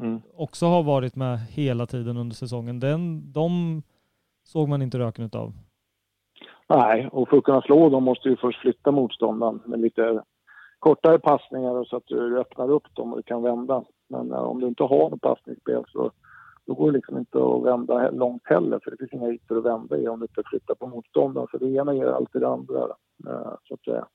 mm. 0.00 0.20
också 0.34 0.66
har 0.66 0.82
varit 0.82 1.16
med 1.16 1.38
hela 1.38 1.86
tiden 1.86 2.16
under 2.16 2.36
säsongen. 2.36 2.80
Den, 2.80 3.32
de 3.32 3.82
såg 4.44 4.68
man 4.68 4.82
inte 4.82 4.98
röken 4.98 5.30
av. 5.32 5.52
Nej, 6.68 7.08
och 7.12 7.28
för 7.28 7.36
att 7.36 7.44
kunna 7.44 7.62
slå 7.62 7.88
dem 7.88 8.04
måste 8.04 8.28
du 8.28 8.36
först 8.36 8.60
flytta 8.60 8.90
motståndaren 8.90 9.60
med 9.66 9.80
lite 9.80 10.22
kortare 10.78 11.18
passningar 11.18 11.84
så 11.84 11.96
att 11.96 12.06
du 12.06 12.38
öppnar 12.38 12.70
upp 12.70 12.94
dem 12.94 13.12
och 13.12 13.16
du 13.16 13.22
kan 13.22 13.42
vända. 13.42 13.84
Men 14.08 14.32
uh, 14.32 14.38
om 14.38 14.60
du 14.60 14.66
inte 14.66 14.82
har 14.82 15.10
något 15.10 15.20
passningsspel 15.20 15.84
så 15.88 16.10
då 16.66 16.74
går 16.74 16.86
det 16.86 16.96
liksom 16.96 17.18
inte 17.18 17.38
att 17.38 17.62
vända 17.62 18.10
långt 18.10 18.42
heller 18.44 18.80
för 18.84 18.90
det 18.90 18.96
finns 18.96 19.12
inga 19.12 19.32
ytor 19.32 19.58
att 19.58 19.64
vända 19.64 19.98
i 19.98 20.08
om 20.08 20.20
du 20.20 20.24
inte 20.24 20.42
flyttar 20.50 20.74
på 20.74 20.86
motståndaren. 20.86 21.48
Så 21.50 21.58
det 21.58 21.70
ena 21.70 21.94
ger 21.94 22.06
alltid 22.06 22.42
det 22.42 22.48
andra. 22.48 22.80
Uh, 23.28 23.54
så 23.68 23.74
att 23.74 23.84
säga 23.84 24.06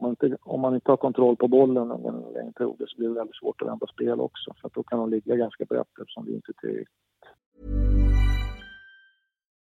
man, 0.00 0.10
inte, 0.10 0.36
om 0.42 0.60
man 0.60 0.74
inte 0.74 0.90
har 0.90 0.96
kontroll 0.96 1.36
på 1.36 1.48
bollen 1.48 1.90
under 1.90 2.08
en 2.08 2.32
längre 2.32 2.52
period 2.52 2.84
så 2.88 2.96
blir 2.96 3.08
det 3.08 3.14
väldigt 3.14 3.36
svårt 3.36 3.62
att 3.62 3.68
vända 3.68 3.86
spel 3.86 4.20
också. 4.20 4.54
För 4.60 4.70
då 4.74 4.82
kan 4.82 4.98
de 4.98 5.10
ligga 5.10 5.36
ganska 5.36 5.64
brett 5.64 5.98
eftersom 6.00 6.24
det 6.24 6.32
inte 6.32 6.52
är 6.52 6.60
tillräckligt. 6.60 8.09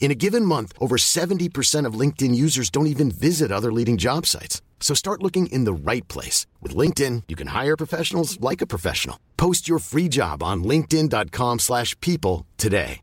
In 0.00 0.10
a 0.10 0.14
given 0.14 0.46
month, 0.46 0.72
over 0.80 0.96
70% 0.96 1.86
of 1.86 2.00
LinkedIn 2.00 2.34
users 2.34 2.70
don't 2.70 2.88
even 2.88 3.10
visit 3.10 3.52
other 3.52 3.70
leading 3.70 3.98
job 3.98 4.26
sites. 4.26 4.62
So 4.80 4.94
start 4.94 5.22
looking 5.22 5.46
in 5.52 5.64
the 5.64 5.72
right 5.72 6.08
place. 6.08 6.46
With 6.60 6.74
LinkedIn, 6.74 7.24
you 7.28 7.36
can 7.36 7.48
hire 7.48 7.76
professionals 7.76 8.40
like 8.40 8.62
a 8.62 8.66
professional. 8.66 9.16
Post 9.36 9.68
your 9.68 9.78
free 9.78 10.08
job 10.08 10.42
on 10.42 10.64
linkedin.com 10.64 11.58
slash 11.58 11.94
people 12.00 12.46
today. 12.56 13.02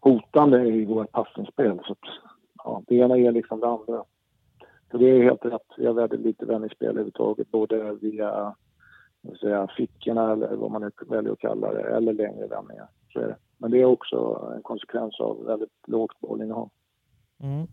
Hotande 0.00 0.68
i 0.68 0.84
vårt 0.84 1.12
passningsspel. 1.12 1.80
Så 1.84 1.96
ja, 2.64 2.82
det 2.86 2.94
ena 2.94 3.16
är 3.16 3.32
liksom 3.32 3.60
det 3.60 3.66
andra. 3.66 4.04
Så 4.90 4.98
det 4.98 5.10
är 5.10 5.22
helt 5.22 5.44
rätt. 5.44 5.66
Vi 5.78 5.86
har 5.86 5.94
väldigt 5.94 6.20
lite 6.20 6.46
vändningsspel 6.46 6.88
överhuvudtaget, 6.88 7.50
både 7.50 7.92
via 8.00 8.54
säga 9.40 9.68
fickorna 9.76 10.32
eller 10.32 10.56
vad 10.56 10.70
man 10.70 10.82
nu 10.82 10.90
väljer 11.06 11.32
att 11.32 11.38
kalla 11.38 11.72
det, 11.72 11.96
eller 11.96 12.12
längre 12.12 12.46
vändningar. 12.46 12.88
Så 13.12 13.20
är 13.20 13.26
det. 13.26 13.36
Men 13.58 13.70
det 13.70 13.80
är 13.80 13.84
också 13.84 14.50
en 14.56 14.62
konsekvens 14.62 15.20
av 15.20 15.44
väldigt 15.44 15.72
lågt 15.86 16.20
bollinnehav. 16.20 16.70
Mm. 17.38 17.66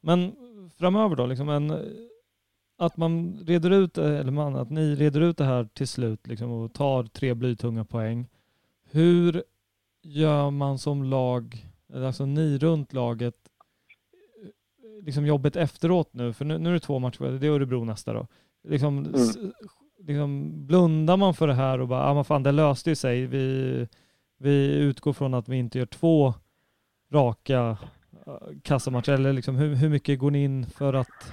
Men 0.00 0.32
framöver 0.78 1.16
då, 1.16 1.26
liksom 1.26 1.48
en, 1.48 1.72
att 2.76 2.96
man 2.96 3.38
reder 3.46 3.70
ut, 3.70 3.98
eller 3.98 4.30
man, 4.30 4.56
att 4.56 4.70
ni 4.70 4.94
reder 4.94 5.20
ut 5.20 5.38
det 5.38 5.44
här 5.44 5.68
till 5.74 5.88
slut 5.88 6.26
liksom, 6.26 6.50
och 6.50 6.72
tar 6.72 7.04
tre 7.04 7.34
blytunga 7.34 7.84
poäng. 7.84 8.28
Hur 8.90 9.42
gör 10.02 10.50
man 10.50 10.78
som 10.78 11.04
lag, 11.04 11.66
alltså 11.94 12.26
ni 12.26 12.58
runt 12.58 12.92
laget, 12.92 13.34
liksom 15.02 15.26
jobbet 15.26 15.56
efteråt 15.56 16.14
nu? 16.14 16.32
För 16.32 16.44
nu, 16.44 16.58
nu 16.58 16.68
är 16.68 16.72
det 16.72 16.80
två 16.80 16.98
matcher, 16.98 17.38
det 17.40 17.46
är 17.46 17.50
Örebro 17.50 17.84
nästa 17.84 18.12
då. 18.12 18.26
Liksom, 18.68 18.98
mm. 18.98 19.52
liksom 19.98 20.52
blundar 20.66 21.16
man 21.16 21.34
för 21.34 21.46
det 21.46 21.54
här 21.54 21.80
och 21.80 21.88
bara, 21.88 22.10
ah, 22.10 22.14
men 22.14 22.24
fan 22.24 22.42
det 22.42 22.52
löste 22.52 22.90
ju 22.90 22.96
sig. 22.96 23.26
Vi, 23.26 23.88
vi 24.42 24.78
utgår 24.78 25.12
från 25.12 25.34
att 25.34 25.48
vi 25.48 25.56
inte 25.56 25.78
gör 25.78 25.86
två 25.86 26.34
raka 27.12 27.76
äh, 28.26 28.34
kassamatcher, 28.62 29.12
eller 29.12 29.32
liksom, 29.32 29.56
hur, 29.56 29.74
hur 29.74 29.88
mycket 29.88 30.18
går 30.18 30.30
ni 30.30 30.44
in 30.44 30.66
för 30.66 30.94
att 30.94 31.32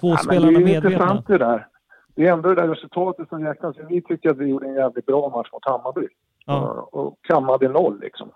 få 0.00 0.08
ja, 0.08 0.16
spelarna 0.16 0.58
medvetna? 0.58 0.80
Det 0.80 0.86
är 0.86 0.92
intressant 0.92 1.26
det 1.26 1.38
där. 1.38 1.68
Det 2.14 2.26
är 2.26 2.32
ändå 2.32 2.48
det 2.48 2.54
där 2.54 2.68
resultatet 2.68 3.28
som 3.28 3.44
räknas. 3.44 3.76
Vi 3.88 4.02
tycker 4.02 4.30
att 4.30 4.38
vi 4.38 4.46
gjorde 4.46 4.66
en 4.66 4.74
jävligt 4.74 5.06
bra 5.06 5.28
match 5.28 5.48
mot 5.52 5.64
Hammarby. 5.64 6.08
Ja. 6.46 6.88
Och 6.92 7.18
kammade 7.22 7.68
noll 7.68 8.00
liksom. 8.00 8.30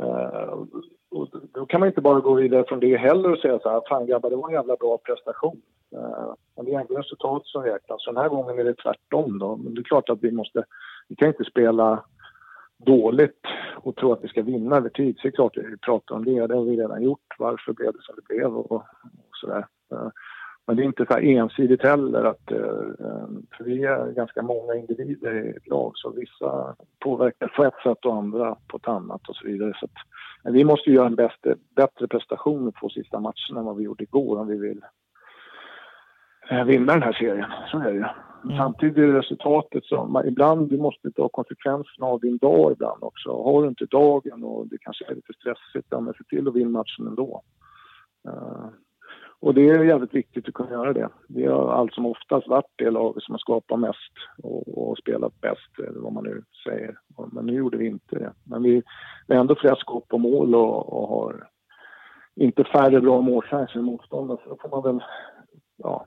Uh, 0.00 0.64
och 1.10 1.28
då 1.52 1.66
kan 1.66 1.80
man 1.80 1.88
inte 1.88 2.00
bara 2.00 2.20
gå 2.20 2.34
vidare 2.34 2.64
från 2.68 2.80
det 2.80 2.96
heller 2.96 3.32
och 3.32 3.38
säga 3.38 3.58
så 3.58 3.70
här, 3.70 3.82
fan 3.88 4.06
grabbar, 4.06 4.30
det 4.30 4.36
var 4.36 4.48
en 4.48 4.54
jävla 4.54 4.76
bra 4.76 4.98
prestation. 4.98 5.62
Uh, 5.96 6.34
men 6.56 6.64
det 6.64 6.74
är 6.74 6.80
ändå 6.80 6.94
resultatet 6.94 7.46
som 7.46 7.62
räknas. 7.62 8.04
Så 8.04 8.12
den 8.12 8.22
här 8.22 8.28
gången 8.28 8.58
är 8.58 8.64
det 8.64 8.74
tvärtom 8.74 9.38
då. 9.38 9.56
Men 9.56 9.74
det 9.74 9.80
är 9.80 9.84
klart 9.84 10.08
att 10.08 10.22
vi 10.22 10.32
måste, 10.32 10.64
vi 11.08 11.16
kan 11.16 11.28
inte 11.28 11.44
spela 11.44 12.04
dåligt 12.78 13.42
och 13.76 13.96
tro 13.96 14.12
att 14.12 14.24
vi 14.24 14.28
ska 14.28 14.42
vinna 14.42 14.76
över 14.76 14.88
tid. 14.88 15.16
Så 15.16 15.22
det 15.22 15.28
är 15.28 15.36
klart 15.36 15.56
att 15.56 15.64
vi 15.64 15.76
pratar 15.76 16.14
om 16.14 16.24
det, 16.24 16.46
det 16.46 16.54
har 16.54 16.64
vi 16.64 16.76
redan 16.76 17.02
gjort. 17.02 17.34
Varför 17.38 17.72
blev 17.72 17.92
det 17.92 18.02
som 18.02 18.14
det 18.16 18.34
blev 18.34 18.56
och, 18.56 18.72
och 18.72 18.84
sådär. 19.40 19.66
Men 20.66 20.76
det 20.76 20.82
är 20.82 20.84
inte 20.84 21.06
så 21.08 21.18
ensidigt 21.18 21.82
heller 21.82 22.24
att, 22.24 22.50
eh, 22.50 22.58
eh, 23.06 23.28
för 23.56 23.64
vi 23.64 23.84
är 23.84 24.12
ganska 24.12 24.42
många 24.42 24.74
individer 24.74 25.34
i 25.34 25.50
ett 25.50 25.68
lag 25.68 25.92
så 25.94 26.10
vissa 26.10 26.76
påverkar 26.98 27.48
på 27.48 27.64
ett 27.64 27.82
sätt 27.82 28.04
och 28.04 28.16
andra 28.16 28.56
på 28.68 28.76
ett 28.76 28.88
annat 28.88 29.28
och 29.28 29.36
så 29.36 29.46
vidare. 29.46 29.72
Så 29.76 29.86
att, 29.86 30.54
vi 30.54 30.64
måste 30.64 30.90
göra 30.90 31.06
en 31.06 31.14
bättre, 31.14 31.56
bättre 31.76 32.08
prestation 32.08 32.72
på 32.72 32.88
sista 32.88 33.20
matcherna 33.20 33.60
än 33.60 33.64
vad 33.64 33.76
vi 33.76 33.84
gjorde 33.84 34.04
igår 34.04 34.38
om 34.38 34.46
vi 34.48 34.58
vill 34.58 34.80
eh, 36.50 36.64
vinna 36.64 36.92
den 36.92 37.02
här 37.02 37.12
serien. 37.12 37.50
Så 37.70 37.78
är 37.78 37.84
det 37.84 37.98
ju. 37.98 38.04
Mm. 38.46 38.58
Samtidigt 38.58 38.98
är 38.98 39.06
det 39.06 39.18
resultatet 39.18 39.84
som, 39.84 40.22
ibland 40.26 40.70
du 40.70 40.78
måste 40.78 41.10
ta 41.10 41.28
konsekvenserna 41.28 42.06
av 42.06 42.20
din 42.20 42.38
dag 42.38 42.72
ibland 42.72 43.02
också. 43.02 43.42
Har 43.42 43.62
du 43.62 43.68
inte 43.68 43.86
dagen 43.86 44.44
och 44.44 44.68
det 44.68 44.78
kanske 44.80 45.04
är 45.04 45.14
lite 45.14 45.32
stressigt, 45.32 45.86
ja 45.90 46.00
men 46.00 46.14
se 46.14 46.24
till 46.28 46.48
att 46.48 46.54
vinna 46.54 46.70
matchen 46.70 47.06
ändå. 47.06 47.42
Uh, 48.28 48.68
och 49.40 49.54
det 49.54 49.68
är 49.68 49.84
jävligt 49.84 50.14
viktigt 50.14 50.48
att 50.48 50.54
kunna 50.54 50.70
göra 50.70 50.92
det. 50.92 51.08
Vi 51.28 51.46
har 51.46 51.72
allt 51.72 51.94
som 51.94 52.06
oftast 52.06 52.48
varit 52.48 52.70
det 52.76 52.90
laget 52.90 53.22
som 53.22 53.32
har 53.32 53.38
skapat 53.38 53.80
mest 53.80 54.12
och, 54.42 54.88
och 54.88 54.98
spelat 54.98 55.40
bäst, 55.40 55.78
eller 55.78 56.00
vad 56.00 56.12
man 56.12 56.24
nu 56.24 56.42
säger. 56.64 56.96
Men 57.32 57.46
nu 57.46 57.52
gjorde 57.52 57.76
vi 57.76 57.86
inte 57.86 58.18
det. 58.18 58.32
Men 58.44 58.62
vi, 58.62 58.82
vi 59.26 59.34
är 59.34 59.40
ändå 59.40 59.54
flest 59.54 59.80
skott 59.80 60.08
på 60.08 60.18
mål 60.18 60.54
och, 60.54 60.92
och 60.92 61.08
har 61.08 61.48
inte 62.36 62.64
färre 62.64 63.00
bra 63.00 63.20
målchanser 63.20 63.78
än 63.78 63.84
motståndare. 63.84 64.38
Så 64.42 64.48
då 64.48 64.56
får 64.62 64.68
man 64.68 64.82
väl 64.82 65.04
ja, 65.76 66.06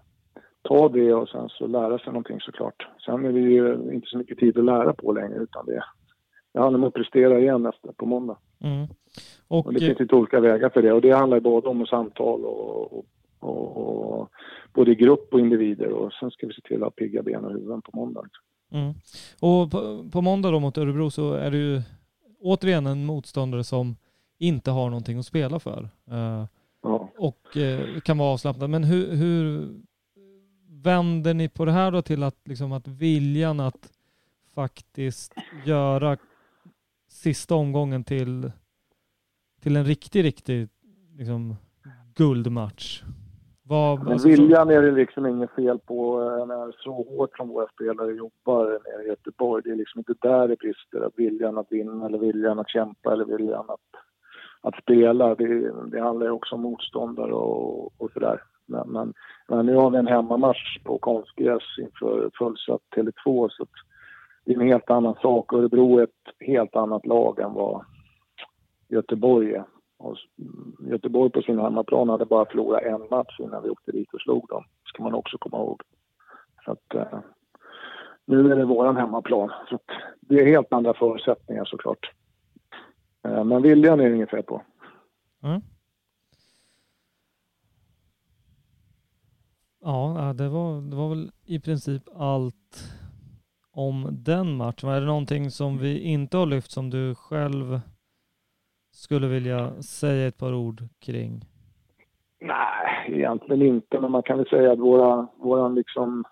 ta 0.70 0.90
det 0.90 1.14
och 1.14 1.30
sen 1.30 1.50
så 1.50 1.68
lära 1.68 2.00
sig 2.00 2.08
någonting 2.08 2.40
såklart. 2.40 2.88
Sen 3.06 3.26
är 3.26 3.32
det 3.32 3.40
ju 3.40 3.94
inte 3.94 4.08
så 4.08 4.18
mycket 4.18 4.40
tid 4.40 4.58
att 4.58 4.66
lära 4.66 4.94
på 4.94 5.12
längre 5.12 5.40
utan 5.40 5.66
det, 5.66 5.84
det 6.54 6.60
handlar 6.60 6.80
om 6.80 6.88
att 6.88 6.94
prestera 6.94 7.40
igen 7.40 7.64
nästa 7.64 7.94
på 7.94 8.06
måndag. 8.06 8.38
Mm. 8.64 8.88
Och, 9.48 9.66
och, 9.66 9.74
det 9.74 9.80
finns 9.80 10.00
lite 10.00 10.16
olika 10.16 10.40
vägar 10.40 10.70
för 10.70 10.82
det 10.82 10.92
och 10.92 11.02
det 11.02 11.12
handlar 11.12 11.40
både 11.40 11.70
om 11.70 11.86
samtal 11.86 12.46
och, 12.46 12.98
och 12.98 13.06
och, 13.42 13.78
och, 13.78 14.30
både 14.74 14.96
grupp 14.96 15.34
och 15.34 15.40
individer 15.40 15.92
och 15.92 16.14
sen 16.14 16.32
ska 16.32 16.48
vi 16.48 16.54
se 16.54 16.62
till 16.62 16.78
att 16.78 16.84
ha 16.84 16.90
pigga 16.90 17.24
ben 17.24 17.46
och 17.46 17.52
huvuden 17.52 17.82
på 17.82 17.92
måndag. 17.94 18.24
Mm. 18.72 18.94
Och 19.40 19.72
på, 19.72 20.10
på 20.12 20.22
måndag 20.22 20.52
då 20.52 20.60
mot 20.60 20.78
Örebro 20.78 21.10
så 21.10 21.34
är 21.34 21.52
det 21.52 21.58
ju 21.58 21.82
återigen 22.40 22.88
en 22.88 23.06
motståndare 23.06 23.64
som 23.64 23.96
inte 24.38 24.72
har 24.72 24.90
någonting 24.90 25.20
att 25.20 25.26
spela 25.26 25.60
för. 25.60 25.90
Uh, 26.12 26.46
ja. 26.84 27.10
Och 27.18 27.58
uh, 27.58 28.00
kan 28.00 28.18
vara 28.18 28.34
avslappnad. 28.34 28.70
Men 28.70 28.84
hur, 28.84 29.16
hur 29.16 29.68
vänder 30.84 31.34
ni 31.34 31.50
på 31.50 31.66
det 31.66 31.72
här 31.72 31.92
då 31.92 32.02
till 32.02 32.24
att, 32.24 32.48
liksom, 32.48 32.72
att 32.72 32.88
viljan 32.88 33.60
att 33.60 33.92
faktiskt 34.56 35.34
göra 35.66 36.18
sista 37.08 37.56
omgången 37.56 38.04
till, 38.04 38.52
till 39.62 39.76
en 39.76 39.86
riktig, 39.86 40.24
riktig 40.24 40.70
liksom, 41.18 41.56
guldmatch? 42.16 43.04
Vad, 43.64 44.04
Men 44.04 44.18
viljan 44.18 44.70
är 44.70 44.82
det 44.82 44.92
liksom 44.92 45.26
inget 45.26 45.52
fel 45.52 45.80
på. 45.80 46.20
När 46.48 46.72
så 46.84 46.94
hårt 46.94 47.38
som 47.38 47.50
våra 47.50 47.68
spelare 47.68 48.12
jobbar 48.12 48.66
nere 48.66 49.04
i 49.06 49.08
Göteborg. 49.08 49.64
Det 49.64 49.72
är 49.72 49.76
liksom 49.76 50.00
inte 50.00 50.14
där 50.22 50.48
det 50.48 50.56
brister. 50.60 51.02
Att 51.02 51.14
viljan 51.16 51.58
att 51.58 51.72
vinna 51.72 52.06
eller 52.06 52.18
viljan 52.18 52.60
att 52.60 52.70
kämpa 52.70 53.14
eller 53.14 53.26
viljan 53.26 53.66
att, 53.68 54.02
att 54.62 54.84
spela. 54.84 55.36
Det, 55.36 55.72
det 55.92 56.02
handlar 56.02 56.26
ju 56.26 56.32
också 56.32 56.56
om 56.56 56.62
motståndare 56.62 57.34
och, 57.34 58.02
och 58.02 58.12
sådär. 58.12 58.42
Men, 58.70 58.90
men, 58.90 59.14
men, 59.48 59.66
nu 59.66 59.76
har 59.76 59.90
vi 59.90 59.98
en 59.98 60.08
hemmamatch 60.08 60.80
på 60.84 60.98
konstgräs 60.98 61.64
inför 61.80 62.32
fullsatt 62.38 62.82
Tele2 62.96 63.50
så 63.50 63.66
det 64.46 64.54
är 64.54 64.60
en 64.60 64.68
helt 64.68 64.90
annan 64.90 65.16
sak. 65.22 65.54
Örebro 65.54 66.00
är 66.00 66.04
ett 66.04 66.34
helt 66.40 66.76
annat 66.76 67.06
lag 67.06 67.40
än 67.40 67.54
vad 67.54 67.86
Göteborg 68.88 69.54
är. 69.54 69.64
Och 69.98 70.18
Göteborg 70.80 71.32
på 71.32 71.42
sin 71.42 71.60
hemmaplan 71.60 72.10
hade 72.10 72.26
bara 72.26 72.46
förlorat 72.46 72.84
en 72.84 73.08
match 73.10 73.40
innan 73.40 73.64
vi 73.64 73.70
åkte 73.70 73.92
dit 73.92 74.14
och 74.14 74.22
slog 74.22 74.48
dem. 74.48 74.64
ska 74.86 75.04
man 75.04 75.14
också 75.14 75.38
komma 75.38 75.58
ihåg. 75.58 75.82
Så 76.66 76.72
att, 76.72 76.96
eh, 76.96 77.20
nu 78.26 78.52
är 78.52 78.56
det 78.56 78.66
våran 78.66 78.98
hemmaplan. 78.98 79.52
Så 79.70 79.76
att, 79.76 79.86
det 80.22 80.36
är 80.36 80.46
helt 80.46 80.74
andra 80.74 80.94
förutsättningar 80.94 81.66
såklart. 81.66 82.12
Eh, 83.26 83.44
men 83.44 83.62
viljan 83.62 84.00
är 84.00 84.10
det 84.10 84.16
inget 84.16 84.30
fel 84.30 84.44
på. 84.44 84.62
Mm. 85.44 85.62
Ja, 89.82 90.34
det 90.38 90.50
var, 90.50 90.82
det 90.90 90.96
var 90.96 91.10
väl 91.10 91.32
i 91.46 91.60
princip 91.60 92.04
allt 92.16 92.96
om 93.72 94.08
den 94.12 94.56
matchen. 94.58 94.90
Är 94.90 95.00
det 95.00 95.08
någonting 95.08 95.52
som 95.52 95.78
vi 95.78 96.00
inte 96.00 96.38
har 96.38 96.46
lyft 96.46 96.72
som 96.72 96.90
du 96.90 97.16
själv 97.16 97.80
skulle 98.92 99.28
vilja 99.28 99.82
säga 99.82 100.28
ett 100.28 100.38
par 100.38 100.54
ord 100.54 100.84
kring? 101.00 101.46
Nej, 102.42 103.06
egentligen 103.08 103.62
inte, 103.62 104.00
men 104.00 104.12
man 104.12 104.24
kan 104.24 104.38
väl 104.38 104.50
säga 104.50 104.72
att 104.72 104.80
våra, 104.80 105.28
våran 105.38 105.76
liksom 105.76 106.24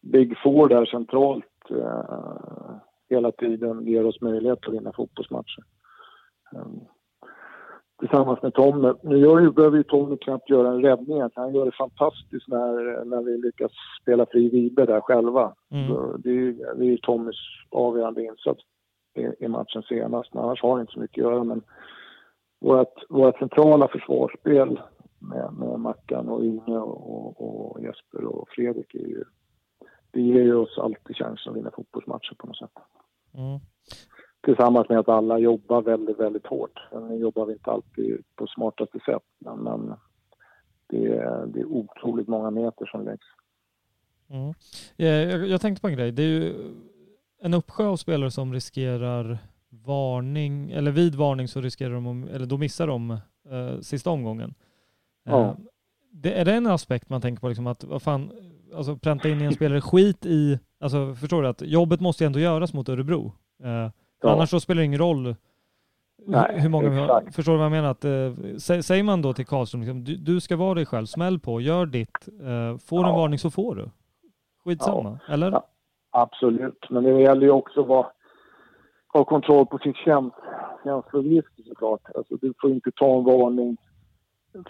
Big 0.00 0.38
Four 0.42 0.68
där 0.68 0.86
centralt 0.86 1.70
eh, 1.70 2.76
hela 3.08 3.32
tiden 3.32 3.86
ger 3.86 4.06
oss 4.06 4.20
möjlighet 4.20 4.58
att 4.66 4.74
vinna 4.74 4.92
fotbollsmatcher. 4.92 5.62
Um, 6.52 6.80
tillsammans 7.98 8.42
med 8.42 8.54
Tommy. 8.54 8.92
Nu 9.02 9.18
gör 9.18 9.40
ju, 9.40 9.50
behöver 9.50 9.76
ju 9.76 9.82
Tommy 9.82 10.16
knappt 10.16 10.50
göra 10.50 10.68
en 10.68 10.82
räddning. 10.82 11.30
Han 11.34 11.54
gör 11.54 11.64
det 11.64 11.72
fantastiskt 11.72 12.48
när, 12.48 13.04
när 13.04 13.22
vi 13.22 13.38
lyckas 13.38 13.72
spela 14.02 14.26
fri 14.26 14.48
Vibe 14.48 14.86
där 14.86 15.00
själva. 15.00 15.54
Mm. 15.70 15.88
Det, 16.18 16.30
är, 16.30 16.74
det 16.78 16.92
är 16.92 16.96
Tommys 16.96 17.36
avgörande 17.70 18.24
insats 18.24 18.60
i, 19.14 19.44
i 19.44 19.48
matchen 19.48 19.82
senast. 19.82 20.34
Men 20.34 20.44
annars 20.44 20.62
har 20.62 20.70
han 20.70 20.80
inte 20.80 20.92
så 20.92 21.00
mycket 21.00 21.24
att 21.24 21.30
göra. 21.30 21.44
Men 21.44 21.62
vårt, 22.60 23.04
vårt 23.08 23.38
centrala 23.38 23.88
försvarsspel 23.88 24.80
med, 25.18 25.52
med 25.52 25.80
Mackan 25.80 26.28
och 26.28 26.44
Inge 26.44 26.78
och, 26.78 27.40
och, 27.40 27.80
Jesper 27.80 28.24
och 28.24 28.48
Fredrik 28.48 28.94
är 28.94 29.06
ju, 29.06 29.24
det 30.10 30.20
ger 30.20 30.42
ju 30.42 30.54
oss 30.54 30.78
alltid 30.78 31.16
chansen 31.16 31.50
att 31.52 31.58
vinna 31.58 31.70
fotbollsmatcher 31.70 32.34
på 32.38 32.46
något 32.46 32.56
sätt. 32.56 32.70
Mm. 33.34 33.60
Tillsammans 34.46 34.88
med 34.88 34.98
att 34.98 35.08
alla 35.08 35.38
jobbar 35.38 35.82
väldigt, 35.82 36.20
väldigt 36.20 36.46
hårt. 36.46 36.80
Sen 36.90 37.18
jobbar 37.18 37.46
vi 37.46 37.52
inte 37.52 37.70
alltid 37.70 38.22
på 38.36 38.46
smartaste 38.46 38.98
sätt, 39.06 39.22
men, 39.38 39.58
men 39.58 39.94
det, 40.86 41.06
är, 41.06 41.46
det 41.46 41.60
är 41.60 41.64
otroligt 41.64 42.28
många 42.28 42.50
meter 42.50 42.86
som 42.86 43.04
läggs. 43.04 43.26
Mm. 44.30 44.54
Jag, 44.96 45.46
jag 45.46 45.60
tänkte 45.60 45.80
på 45.80 45.88
en 45.88 45.96
grej. 45.96 46.12
Det 46.12 46.22
är 46.22 46.26
ju 46.26 46.54
en 47.42 47.54
uppsjö 47.54 47.86
av 47.86 47.96
spelare 47.96 48.30
som 48.30 48.52
riskerar 48.52 49.38
varning, 49.68 50.70
eller 50.70 50.90
vid 50.90 51.14
varning 51.14 51.48
så 51.48 51.60
riskerar 51.60 51.94
de, 51.94 52.28
eller 52.32 52.46
då 52.46 52.58
missar 52.58 52.86
de 52.86 53.10
eh, 53.50 53.80
sista 53.80 54.10
omgången. 54.10 54.54
Ja. 55.24 55.44
Eh, 55.44 55.54
det, 56.10 56.32
är 56.32 56.44
det 56.44 56.54
en 56.54 56.66
aspekt 56.66 57.08
man 57.08 57.20
tänker 57.20 57.40
på, 57.40 57.48
liksom 57.48 57.66
att 57.66 57.84
vad 57.84 58.02
fan, 58.02 58.30
alltså 58.74 58.96
pränta 58.96 59.28
in 59.28 59.40
i 59.40 59.44
en 59.44 59.54
spelare 59.54 59.80
skit 59.80 60.26
i, 60.26 60.58
alltså 60.80 61.14
förstår 61.14 61.42
du 61.42 61.48
att 61.48 61.62
jobbet 61.62 62.00
måste 62.00 62.24
ju 62.24 62.26
ändå 62.26 62.38
göras 62.38 62.72
mot 62.72 62.88
Örebro. 62.88 63.32
Eh, 63.62 63.90
ja. 64.22 64.32
Annars 64.32 64.50
så 64.50 64.60
spelar 64.60 64.80
det 64.80 64.86
ingen 64.86 64.98
roll 64.98 65.34
Nej, 66.28 66.60
hur 66.60 66.68
många 66.68 66.90
har. 66.90 67.30
Förstår 67.30 67.52
du 67.52 67.58
vad 67.58 67.64
jag 67.64 67.72
menar? 67.72 67.90
Att, 67.90 68.04
eh, 68.04 68.80
säger 68.80 69.02
man 69.02 69.22
då 69.22 69.32
till 69.32 69.46
Karlström, 69.46 69.80
liksom, 69.80 70.04
du, 70.04 70.16
du, 70.16 70.40
ska 70.40 70.56
vara 70.56 70.74
dig 70.74 70.86
själv, 70.86 71.06
smäll 71.06 71.38
på, 71.38 71.60
gör 71.60 71.86
ditt. 71.86 72.28
Eh, 72.40 72.78
får 72.78 72.96
du 72.96 73.02
ja. 73.02 73.08
en 73.08 73.14
varning 73.14 73.38
så 73.38 73.50
får 73.50 73.74
du. 73.74 73.90
Skitsamma, 74.64 75.18
ja. 75.28 75.34
eller? 75.34 75.50
Ja. 75.50 75.66
absolut. 76.10 76.90
Men 76.90 77.04
det 77.04 77.20
gäller 77.20 77.42
ju 77.42 77.50
också 77.50 77.80
att 77.80 77.86
vara, 77.86 78.06
ha 79.12 79.24
kontroll 79.24 79.66
på 79.66 79.78
sin 79.78 79.94
käns 79.94 80.32
känsloregister 80.84 81.62
såklart. 81.68 82.00
Alltså, 82.14 82.36
du 82.36 82.54
får 82.60 82.70
inte 82.70 82.90
ta 82.96 83.18
en 83.18 83.24
varning 83.24 83.76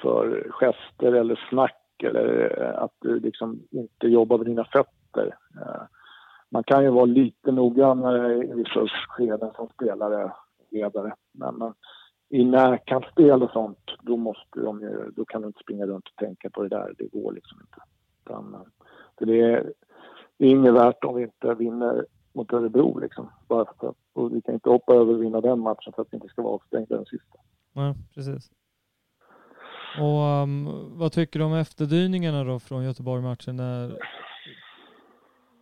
för 0.00 0.50
gester 0.50 1.12
eller 1.12 1.40
snack 1.50 1.82
eller 2.02 2.50
att 2.78 2.92
du 3.00 3.20
liksom 3.20 3.62
inte 3.70 4.06
jobbar 4.06 4.38
med 4.38 4.46
dina 4.46 4.64
fötter. 4.64 5.37
Eh, 5.61 5.82
man 6.50 6.64
kan 6.64 6.85
ju 6.85 6.90
vara 6.90 7.04
lite 7.04 7.52
noggrannare 7.52 8.35
eh, 8.35 8.50
i 8.50 8.52
vissa 8.54 8.87
skeden 9.09 9.50
som 9.56 9.68
spelare 9.68 10.32
ledare. 10.70 11.14
Men, 11.32 11.54
men 11.54 11.74
i 12.28 12.44
närkampsspel 12.44 13.42
och 13.42 13.50
sånt, 13.50 13.90
då, 14.02 14.16
måste 14.16 14.61
de 14.61 14.80
ju, 14.80 15.11
då 15.16 15.24
kan 15.24 15.40
du 15.40 15.46
inte 15.46 15.62
springa 15.62 15.87
runt 15.87 16.09
och 16.09 16.16
tänka 16.16 16.50
på 16.50 16.62
det 16.62 16.68
där. 16.68 16.94
Det 16.98 17.20
går 17.20 17.32
liksom 17.32 17.59
inte. 17.61 17.82
Utan, 18.24 18.54
eh, 18.54 18.61
för 19.18 19.26
det, 19.26 19.40
är, 19.40 19.72
det 20.37 20.46
är 20.46 20.50
inget 20.50 20.74
värt 20.74 21.04
om 21.04 21.14
vi 21.16 21.22
inte 21.22 21.54
vinner 21.54 22.06
mot 22.32 22.52
Örebro 22.52 22.98
liksom. 22.98 23.30
Bara 23.48 23.64
för 23.64 23.88
att, 23.88 23.96
och 24.12 24.35
vi 24.35 24.40
kan 24.40 24.54
inte 24.54 24.70
hoppa 24.70 24.94
över 24.94 25.14
och 25.14 25.22
vinna 25.22 25.40
den 25.40 25.61
matchen 25.61 25.92
för 25.92 26.02
att 26.02 26.09
vi 26.11 26.16
inte 26.16 26.28
ska 26.28 26.42
vara 26.42 26.54
avstängda 26.54 26.96
den 26.96 27.04
sista. 27.06 27.38
Nej, 27.72 27.94
precis. 28.14 28.50
Och 29.98 30.42
um, 30.42 30.68
vad 30.98 31.12
tycker 31.12 31.38
du 31.38 31.44
om 31.44 31.54
efterdyningarna 31.54 32.44
då 32.44 32.59
från 32.59 32.85
Göteborg-matchen 32.85 33.56
när 33.56 33.98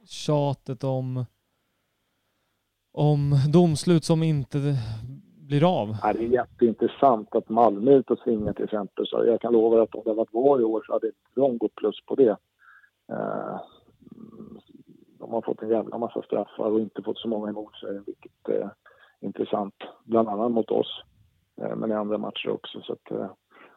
tjatet 0.07 0.85
om, 0.85 1.25
om 2.93 3.35
domslut 3.53 4.05
som 4.05 4.23
inte 4.23 4.59
blir 5.47 5.81
av? 5.81 5.97
Det 6.03 6.09
är 6.09 6.15
jätteintressant 6.15 7.35
att 7.35 7.49
Malmö 7.49 7.93
är 7.93 7.97
ute 7.97 8.13
och 8.13 8.19
svingar 8.19 8.53
till 8.53 8.65
exempel. 8.65 9.07
Så 9.07 9.25
jag 9.27 9.41
kan 9.41 9.53
lova 9.53 9.83
att 9.83 9.95
om 9.95 10.03
det 10.05 10.15
varit 10.15 10.33
VAR 10.33 10.61
i 10.61 10.65
år 10.65 10.83
så 10.87 10.93
hade 10.93 11.11
de 11.35 11.59
gått 11.59 11.75
plus 11.75 12.05
på 12.07 12.15
det. 12.15 12.37
Eh, 13.13 13.61
de 15.19 15.33
har 15.33 15.43
fått 15.43 15.63
en 15.63 15.69
jävla 15.69 15.99
massa 15.99 16.23
straffar 16.23 16.71
och 16.71 16.81
inte 16.81 17.03
fått 17.03 17.19
så 17.19 17.29
många 17.29 17.49
emot 17.49 17.77
sig, 17.77 18.01
vilket 18.07 18.49
är 18.49 18.71
intressant. 19.21 19.75
Bland 20.05 20.29
annat 20.29 20.53
mot 20.53 20.71
oss, 20.71 21.03
eh, 21.61 21.77
men 21.77 21.91
i 21.91 21.95
andra 21.95 22.19
matcher 22.19 22.49
också. 22.51 22.81
Så 22.81 22.93
att, 22.93 23.11
eh, 23.11 23.31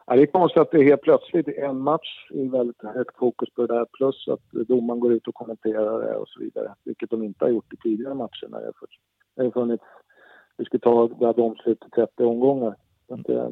Ja, 0.10 0.16
det 0.16 0.22
är 0.22 0.26
konstigt 0.26 0.62
att 0.62 0.72
det 0.72 0.84
helt 0.84 1.02
plötsligt 1.02 1.48
i 1.48 1.58
en 1.58 1.80
match 1.80 2.32
är 2.34 2.52
väldigt 2.52 2.82
högt 2.82 3.18
fokus 3.18 3.50
på 3.54 3.66
det 3.66 3.74
där 3.74 3.86
plus 3.86 4.28
att 4.28 4.68
domaren 4.68 5.00
går 5.00 5.14
ut 5.14 5.28
och 5.28 5.36
kommenterar 5.36 6.02
det 6.02 6.16
och 6.16 6.28
så 6.28 6.40
vidare. 6.40 6.76
Vilket 6.84 7.10
de 7.10 7.24
inte 7.24 7.46
har 7.46 7.50
gjort 7.50 7.74
i 7.74 7.78
tidigare 7.78 8.14
matcher 8.14 8.48
när 8.50 8.60
det 8.60 9.44
har 9.44 9.52
funnits, 9.52 9.84
vi 10.58 10.66
ska 10.66 10.80
ta 10.80 11.08
det 11.08 11.26
här 11.26 11.34
domslutet 11.34 11.92
30 11.92 12.24
omgångar. 12.24 12.76
Att, 13.10 13.30
eh, 13.30 13.50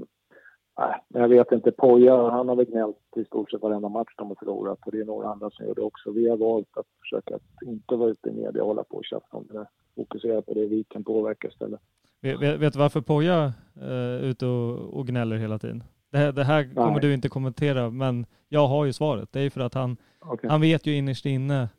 nej, 0.80 1.02
jag 1.08 1.28
vet 1.28 1.52
inte. 1.52 1.72
Poja, 1.72 2.30
han 2.30 2.50
har 2.50 2.56
väl 2.56 2.66
gnällt 2.66 2.98
i 3.16 3.26
stort 3.26 3.52
sett 3.52 3.62
varenda 3.62 3.90
match 3.90 4.14
de 4.18 4.28
har 4.28 4.36
förlorat 4.36 4.80
och 4.86 4.92
det 4.92 5.00
är 5.00 5.06
några 5.06 5.30
andra 5.30 5.50
som 5.50 5.66
gör 5.66 5.76
det 5.76 5.82
också. 5.82 6.12
Vi 6.12 6.30
har 6.30 6.38
valt 6.38 6.78
att 6.78 6.88
försöka 7.02 7.36
att 7.36 7.62
inte 7.66 7.96
vara 7.96 8.10
ute 8.10 8.30
i 8.30 8.34
media 8.34 8.62
och 8.62 8.68
hålla 8.68 8.84
på 8.84 8.98
och 8.98 9.06
tjafsa 9.06 9.38
om 9.38 9.48
det 9.48 9.58
där. 9.58 9.68
Fokusera 9.96 10.42
på 10.42 10.54
det 10.54 10.66
vi 10.66 10.84
kan 10.84 11.04
påverka 11.04 11.48
istället. 11.48 11.80
Vet, 12.22 12.60
vet 12.62 12.74
du 12.74 12.80
varför 12.80 13.02
Poja 13.02 13.54
eh, 13.82 13.88
är 13.88 14.24
ute 14.24 14.46
och, 14.46 15.00
och 15.00 15.08
gnäller 15.08 15.36
hela 15.36 15.60
tiden? 15.60 15.84
Det 16.16 16.20
här, 16.20 16.32
det 16.32 16.44
här 16.44 16.74
kommer 16.76 16.92
Nej. 16.92 17.02
du 17.02 17.14
inte 17.14 17.30
kommentera, 17.30 17.90
men 17.90 18.26
jag 18.50 18.68
har 18.68 18.86
ju 18.86 18.94
svaret. 18.94 19.30
Det 19.32 19.42
är 19.42 19.50
för 19.50 19.62
att 19.62 19.74
han, 19.74 19.98
okay. 20.22 20.50
han 20.50 20.62
vet 20.62 20.86
ju 20.86 20.98
innerst 20.98 21.26
inne 21.26 21.70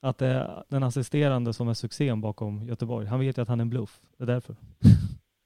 att 0.00 0.18
det 0.18 0.26
är 0.26 0.64
den 0.68 0.82
assisterande 0.82 1.52
som 1.52 1.68
är 1.68 1.74
succén 1.74 2.20
bakom 2.20 2.66
Göteborg. 2.66 3.06
Han 3.06 3.20
vet 3.20 3.38
ju 3.38 3.42
att 3.42 3.48
han 3.48 3.60
är 3.60 3.62
en 3.62 3.70
bluff. 3.70 4.00
Det 4.16 4.24
är 4.24 4.26
därför. 4.26 4.56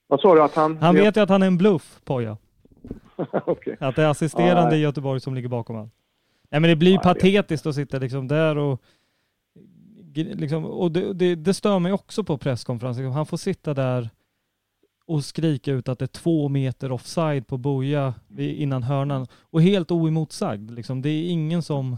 Vad 0.06 0.20
sa 0.20 0.34
du? 0.34 0.42
Att 0.42 0.54
han... 0.54 0.76
Han 0.76 0.94
vet 0.94 1.16
ju 1.16 1.20
att 1.20 1.28
han 1.28 1.42
är 1.42 1.46
en 1.46 1.58
bluff, 1.58 2.00
Poja. 2.04 2.36
okay. 3.46 3.76
Att 3.80 3.96
det 3.96 4.02
är 4.02 4.08
assisterande 4.08 4.76
i 4.76 4.80
Göteborg 4.80 5.20
som 5.20 5.34
ligger 5.34 5.48
bakom 5.48 5.76
allt. 5.76 5.92
Nej 6.50 6.60
men 6.60 6.70
det 6.70 6.76
blir 6.76 6.92
ju 6.92 6.98
patetiskt 6.98 7.66
att 7.66 7.74
sitta 7.74 7.98
liksom 7.98 8.28
där 8.28 8.58
och 8.58 8.82
liksom, 10.14 10.64
och 10.64 10.92
det, 10.92 11.12
det, 11.12 11.34
det 11.34 11.54
stör 11.54 11.78
mig 11.78 11.92
också 11.92 12.24
på 12.24 12.38
presskonferensen. 12.38 13.12
Han 13.12 13.26
får 13.26 13.36
sitta 13.36 13.74
där 13.74 14.10
och 15.10 15.24
skrika 15.24 15.72
ut 15.72 15.88
att 15.88 15.98
det 15.98 16.04
är 16.04 16.20
två 16.22 16.48
meter 16.48 16.92
offside 16.92 17.46
på 17.46 17.58
Boja 17.58 18.14
innan 18.38 18.82
hörnan 18.82 19.26
och 19.50 19.62
helt 19.62 19.90
oemotsagd. 19.90 20.70
Liksom. 20.70 21.02
Det 21.02 21.08
är 21.08 21.30
ingen 21.30 21.62
som 21.62 21.92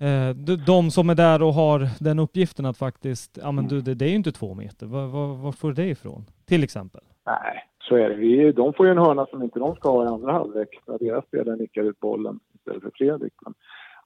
eh, 0.00 0.30
de 0.66 0.90
som 0.90 1.10
är 1.10 1.14
där 1.14 1.42
och 1.42 1.52
har 1.52 1.88
den 2.04 2.18
uppgiften 2.18 2.66
att 2.66 2.78
faktiskt, 2.78 3.38
ja 3.42 3.52
men 3.52 3.68
du, 3.68 3.80
det, 3.80 3.94
det 3.94 4.04
är 4.04 4.08
ju 4.08 4.14
inte 4.14 4.32
två 4.32 4.54
meter. 4.54 4.86
Var, 4.86 5.06
var, 5.06 5.26
var 5.34 5.52
får 5.52 5.68
du 5.68 5.74
det 5.74 5.88
ifrån? 5.88 6.24
Till 6.46 6.64
exempel. 6.64 7.00
Nej, 7.26 7.64
så 7.80 7.96
är 7.96 8.08
det. 8.08 8.14
Vi, 8.14 8.52
de 8.52 8.72
får 8.72 8.86
ju 8.86 8.92
en 8.92 8.98
hörna 8.98 9.26
som 9.26 9.42
inte 9.42 9.58
de 9.58 9.74
ska 9.74 9.90
ha 9.90 10.04
i 10.04 10.08
andra 10.08 10.32
halvlek 10.32 10.68
när 10.86 10.98
deras 10.98 11.24
spelare 11.24 11.56
nickar 11.56 11.82
ut 11.82 12.00
bollen 12.00 12.40
istället 12.54 12.82
för 12.82 12.90
Fredrik. 12.94 13.32
Men, 13.44 13.54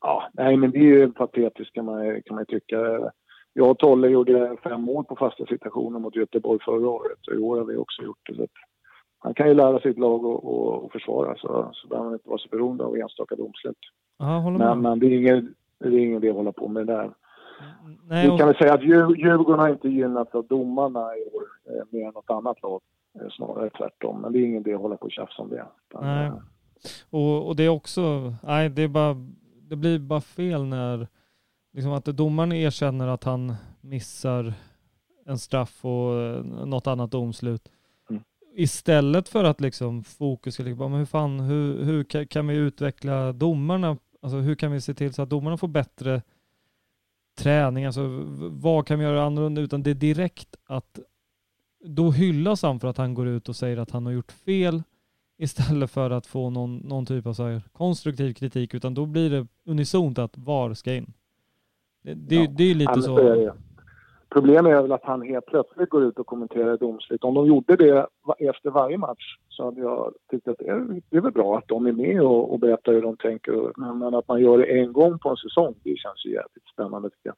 ja, 0.00 0.30
nej, 0.32 0.56
men 0.56 0.70
det 0.70 0.78
är 0.78 0.82
ju 0.82 1.12
patetiskt 1.12 1.74
kan 1.74 1.84
man, 1.84 2.22
kan 2.22 2.36
man 2.36 2.46
tycka 2.46 2.76
jag 3.52 3.70
och 3.70 3.78
Tolle 3.78 4.08
gjorde 4.08 4.56
fem 4.62 4.82
mål 4.82 5.04
på 5.04 5.16
fasta 5.16 5.46
situationer 5.46 5.98
mot 5.98 6.16
Göteborg 6.16 6.58
förra 6.64 6.88
året 6.88 7.26
och 7.26 7.34
i 7.34 7.38
år 7.38 7.58
har 7.58 7.64
vi 7.64 7.76
också 7.76 8.02
gjort 8.02 8.28
det. 8.28 8.34
Så 8.34 8.46
han 9.18 9.34
kan 9.34 9.48
ju 9.48 9.54
lära 9.54 9.80
sitt 9.80 9.98
lag 9.98 10.26
att 10.26 10.92
försvara 10.92 11.36
så, 11.36 11.70
så 11.72 11.88
behöver 11.88 12.04
han 12.04 12.14
inte 12.14 12.28
vara 12.28 12.38
så 12.38 12.48
beroende 12.48 12.84
av 12.84 12.96
enstaka 12.96 13.36
domslut. 13.36 13.78
Aha, 14.18 14.50
men, 14.50 14.80
men 14.80 14.98
det 14.98 15.06
är 15.06 15.10
ingen, 15.10 15.54
det 15.78 15.88
är 15.88 15.98
ingen 15.98 16.16
idé 16.16 16.30
att 16.30 16.36
hålla 16.36 16.52
på 16.52 16.68
med 16.68 16.86
det 16.86 16.92
där. 16.92 17.10
Nej, 18.08 18.30
Vi 18.30 18.38
kan 18.38 18.46
väl 18.46 18.56
säga 18.56 18.74
att 18.74 18.82
Djurgården 18.82 19.60
har 19.60 19.68
inte 19.68 19.88
gynnats 19.88 20.34
av 20.34 20.46
domarna 20.46 21.16
i 21.16 21.36
år 21.36 21.42
eh, 21.68 21.84
mer 21.90 22.06
än 22.06 22.14
något 22.14 22.30
annat 22.30 22.62
lag. 22.62 22.80
Eh, 23.20 23.28
snarare 23.30 23.70
tvärtom. 23.70 24.20
Men 24.20 24.32
det 24.32 24.38
är 24.38 24.44
ingen 24.44 24.60
idé 24.60 24.74
att 24.74 24.80
hålla 24.80 24.96
på 24.96 25.04
och 25.04 25.12
tjafsa 25.12 25.42
om 25.42 25.48
det. 25.48 25.66
Nej. 26.00 26.26
Eh, 26.26 26.34
och, 27.10 27.48
och 27.48 27.56
det 27.56 27.64
är 27.64 27.68
också, 27.68 28.00
nej 28.42 28.68
det 28.68 28.82
är 28.82 28.88
bara, 28.88 29.16
det 29.68 29.76
blir 29.76 29.98
bara 29.98 30.20
fel 30.20 30.64
när 30.64 31.08
liksom 31.72 31.92
att 31.92 32.04
domaren 32.04 32.52
erkänner 32.52 33.08
att 33.08 33.24
han 33.24 33.54
missar 33.80 34.54
en 35.26 35.38
straff 35.38 35.84
och 35.84 36.20
eh, 36.20 36.44
något 36.44 36.86
annat 36.86 37.10
domslut. 37.10 37.68
Mm. 38.10 38.22
Istället 38.54 39.28
för 39.28 39.44
att 39.44 39.60
liksom 39.60 40.04
fokus 40.04 40.54
ska 40.54 40.62
ligga 40.62 40.76
på, 40.76 40.88
men 40.88 40.98
hur 40.98 41.06
fan, 41.06 41.40
hur, 41.40 41.84
hur 41.84 42.24
kan 42.24 42.46
vi 42.46 42.54
utveckla 42.54 43.32
domarna? 43.32 43.96
Alltså 44.22 44.36
hur 44.36 44.54
kan 44.54 44.72
vi 44.72 44.80
se 44.80 44.94
till 44.94 45.14
så 45.14 45.22
att 45.22 45.30
domarna 45.30 45.56
får 45.56 45.68
bättre 45.68 46.22
träning? 47.38 47.84
Alltså 47.84 48.22
vad 48.50 48.86
kan 48.86 48.98
vi 48.98 49.04
göra 49.04 49.24
annorlunda? 49.24 49.60
Utan 49.60 49.82
det 49.82 49.90
är 49.90 49.94
direkt 49.94 50.56
att 50.64 50.98
då 51.84 52.10
hyllas 52.10 52.62
han 52.62 52.80
för 52.80 52.88
att 52.88 52.96
han 52.96 53.14
går 53.14 53.28
ut 53.28 53.48
och 53.48 53.56
säger 53.56 53.76
att 53.76 53.90
han 53.90 54.06
har 54.06 54.12
gjort 54.12 54.32
fel 54.32 54.82
istället 55.38 55.90
för 55.90 56.10
att 56.10 56.26
få 56.26 56.50
någon, 56.50 56.76
någon 56.76 57.06
typ 57.06 57.26
av 57.26 57.34
så 57.34 57.60
konstruktiv 57.72 58.34
kritik, 58.34 58.74
utan 58.74 58.94
då 58.94 59.06
blir 59.06 59.30
det 59.30 59.46
unisont 59.64 60.18
att 60.18 60.38
VAR 60.38 60.74
ska 60.74 60.94
in. 60.94 61.12
Det, 62.02 62.14
det, 62.14 62.34
ja. 62.34 62.46
det 62.56 62.70
är 62.70 62.74
lite 62.74 62.92
ja, 62.94 63.02
så. 63.02 63.16
så 63.16 63.52
Problemet 64.32 64.72
är 64.72 64.82
väl 64.82 64.92
att 64.92 65.04
han 65.04 65.22
helt 65.22 65.46
plötsligt 65.46 65.90
går 65.90 66.04
ut 66.04 66.18
och 66.18 66.26
kommenterar 66.26 66.76
domslut. 66.76 67.24
Om 67.24 67.34
de 67.34 67.46
gjorde 67.46 67.76
det 67.76 68.06
efter 68.38 68.70
varje 68.70 68.98
match 68.98 69.36
så 69.48 69.64
hade 69.64 69.80
jag 69.80 70.14
tyckt 70.30 70.48
att 70.48 70.58
det 70.58 70.68
är, 70.68 71.00
det 71.10 71.16
är 71.16 71.20
väl 71.20 71.32
bra 71.32 71.58
att 71.58 71.68
de 71.68 71.86
är 71.86 71.92
med 71.92 72.22
och, 72.22 72.52
och 72.52 72.58
berättar 72.58 72.92
hur 72.92 73.02
de 73.02 73.16
tänker. 73.16 73.72
Men, 73.76 74.14
att 74.14 74.28
man 74.28 74.40
gör 74.40 74.58
det 74.58 74.64
en 74.64 74.92
gång 74.92 75.18
på 75.18 75.28
en 75.28 75.36
säsong, 75.36 75.74
det 75.82 75.98
känns 75.98 76.26
ju 76.26 76.30
jävligt 76.30 76.66
spännande 76.72 77.10
tycker 77.10 77.28
jag. 77.28 77.36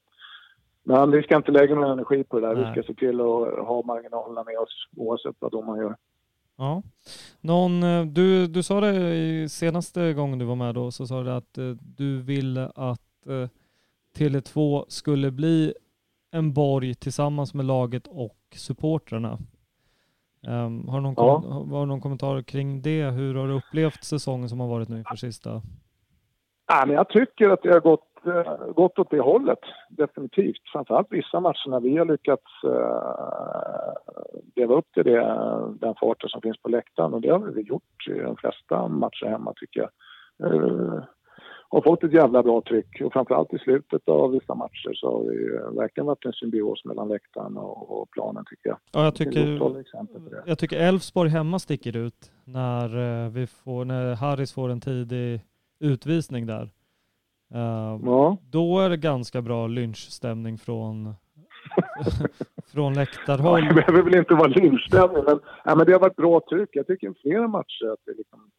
Men 0.82 1.10
vi 1.10 1.22
ska 1.22 1.36
inte 1.36 1.52
lägga 1.52 1.74
någon 1.74 1.90
energi 1.90 2.24
på 2.24 2.40
det 2.40 2.46
där. 2.46 2.54
Nej. 2.54 2.64
Vi 2.64 2.82
ska 2.82 2.92
se 2.92 2.98
till 2.98 3.20
att 3.20 3.66
ha 3.66 3.82
marginalerna 3.86 4.44
med 4.44 4.58
oss 4.58 4.88
oavsett 4.96 5.36
vad 5.38 5.52
domaren 5.52 5.80
gör. 5.80 5.96
Ja. 6.56 6.82
Någon, 7.40 7.82
eh, 7.82 8.04
du, 8.04 8.46
du 8.46 8.62
sa 8.62 8.80
det 8.80 9.48
senaste 9.48 10.12
gången 10.12 10.38
du 10.38 10.44
var 10.44 10.56
med 10.56 10.74
då, 10.74 10.90
så 10.90 11.06
sa 11.06 11.22
du 11.22 11.30
att 11.30 11.58
eh, 11.58 11.64
du 11.96 12.22
vill 12.22 12.58
att 12.58 13.26
eh, 13.26 13.48
Tele2 14.18 14.84
skulle 14.88 15.30
bli 15.30 15.74
en 16.32 16.52
borg 16.52 16.94
tillsammans 16.94 17.54
med 17.54 17.66
laget 17.66 18.06
och 18.06 18.38
supportrarna. 18.54 19.38
Um, 20.48 20.88
har, 20.88 20.96
du 20.96 21.02
någon 21.02 21.14
ja. 21.16 21.76
har 21.78 21.86
någon 21.86 22.00
kommentar 22.00 22.42
kring 22.42 22.82
det? 22.82 23.10
Hur 23.10 23.34
har 23.34 23.48
du 23.48 23.54
upplevt 23.54 24.04
säsongen 24.04 24.48
som 24.48 24.60
har 24.60 24.68
varit 24.68 24.88
nu 24.88 25.04
för 25.08 25.16
sista? 25.16 25.62
Ja, 26.66 26.84
men 26.86 26.96
jag 26.96 27.08
tycker 27.08 27.50
att 27.50 27.62
det 27.62 27.72
har 27.72 27.80
gått, 27.80 28.10
uh, 28.26 28.72
gått 28.72 28.98
åt 28.98 29.10
det 29.10 29.20
hållet, 29.20 29.58
definitivt. 29.88 30.62
Framförallt 30.72 31.06
vissa 31.10 31.40
matcher 31.40 31.70
när 31.70 31.80
vi 31.80 31.96
har 31.96 32.04
lyckats 32.04 32.64
uh, 32.64 33.92
leva 34.56 34.74
upp 34.74 34.92
till 34.94 35.04
det, 35.04 35.20
den 35.80 35.94
farten 36.00 36.28
som 36.28 36.40
finns 36.40 36.62
på 36.62 36.68
läktaren 36.68 37.14
och 37.14 37.20
det 37.20 37.28
har 37.28 37.38
vi 37.38 37.62
gjort 37.62 38.08
i 38.08 38.18
de 38.18 38.36
flesta 38.36 38.88
matcher 38.88 39.26
hemma 39.26 39.52
tycker 39.56 39.80
jag. 39.80 39.90
Uh, 40.52 41.02
har 41.74 41.82
fått 41.82 42.04
ett 42.04 42.12
jävla 42.12 42.42
bra 42.42 42.62
tryck 42.62 43.00
och 43.00 43.12
framförallt 43.12 43.54
i 43.54 43.58
slutet 43.58 44.08
av 44.08 44.30
vissa 44.30 44.54
matcher 44.54 44.92
så 44.94 45.10
har 45.10 45.24
det 45.24 45.80
verkligen 45.80 46.06
varit 46.06 46.24
en 46.24 46.32
symbios 46.32 46.84
mellan 46.84 47.08
läktaren 47.08 47.56
och, 47.56 48.00
och 48.00 48.10
planen 48.10 48.44
tycker 48.50 48.68
jag. 48.68 48.78
Ja, 48.92 49.04
jag 49.04 49.14
tycker, 49.14 49.60
jag 50.46 50.58
tycker 50.58 50.80
Elfsborg 50.80 51.30
hemma 51.30 51.58
sticker 51.58 51.96
ut 51.96 52.32
när, 52.44 53.24
eh, 53.24 53.30
vi 53.30 53.46
får, 53.46 53.84
när 53.84 54.14
Harris 54.14 54.52
får 54.52 54.68
en 54.68 54.80
tidig 54.80 55.40
utvisning 55.80 56.46
där. 56.46 56.70
Uh, 57.54 58.00
ja. 58.04 58.36
Då 58.50 58.80
är 58.80 58.90
det 58.90 58.96
ganska 58.96 59.42
bra 59.42 59.66
lynchstämning 59.66 60.58
från 60.58 61.14
från 62.72 62.94
läktarhåll. 62.94 63.60
Ja, 63.60 63.68
det 63.68 63.74
behöver 63.74 64.02
väl 64.02 64.18
inte 64.18 64.34
vara 64.34 64.48
lynchstämning, 64.48 65.24
men, 65.24 65.40
ja, 65.64 65.74
men 65.74 65.86
det 65.86 65.92
har 65.92 66.00
varit 66.00 66.16
bra 66.16 66.40
tryck. 66.48 66.68
Jag 66.72 66.86
tycker 66.86 67.10
i 67.10 67.14
flera 67.22 67.48
matcher 67.48 67.92
att 67.92 68.00
det 68.06 68.14
liksom 68.16 68.50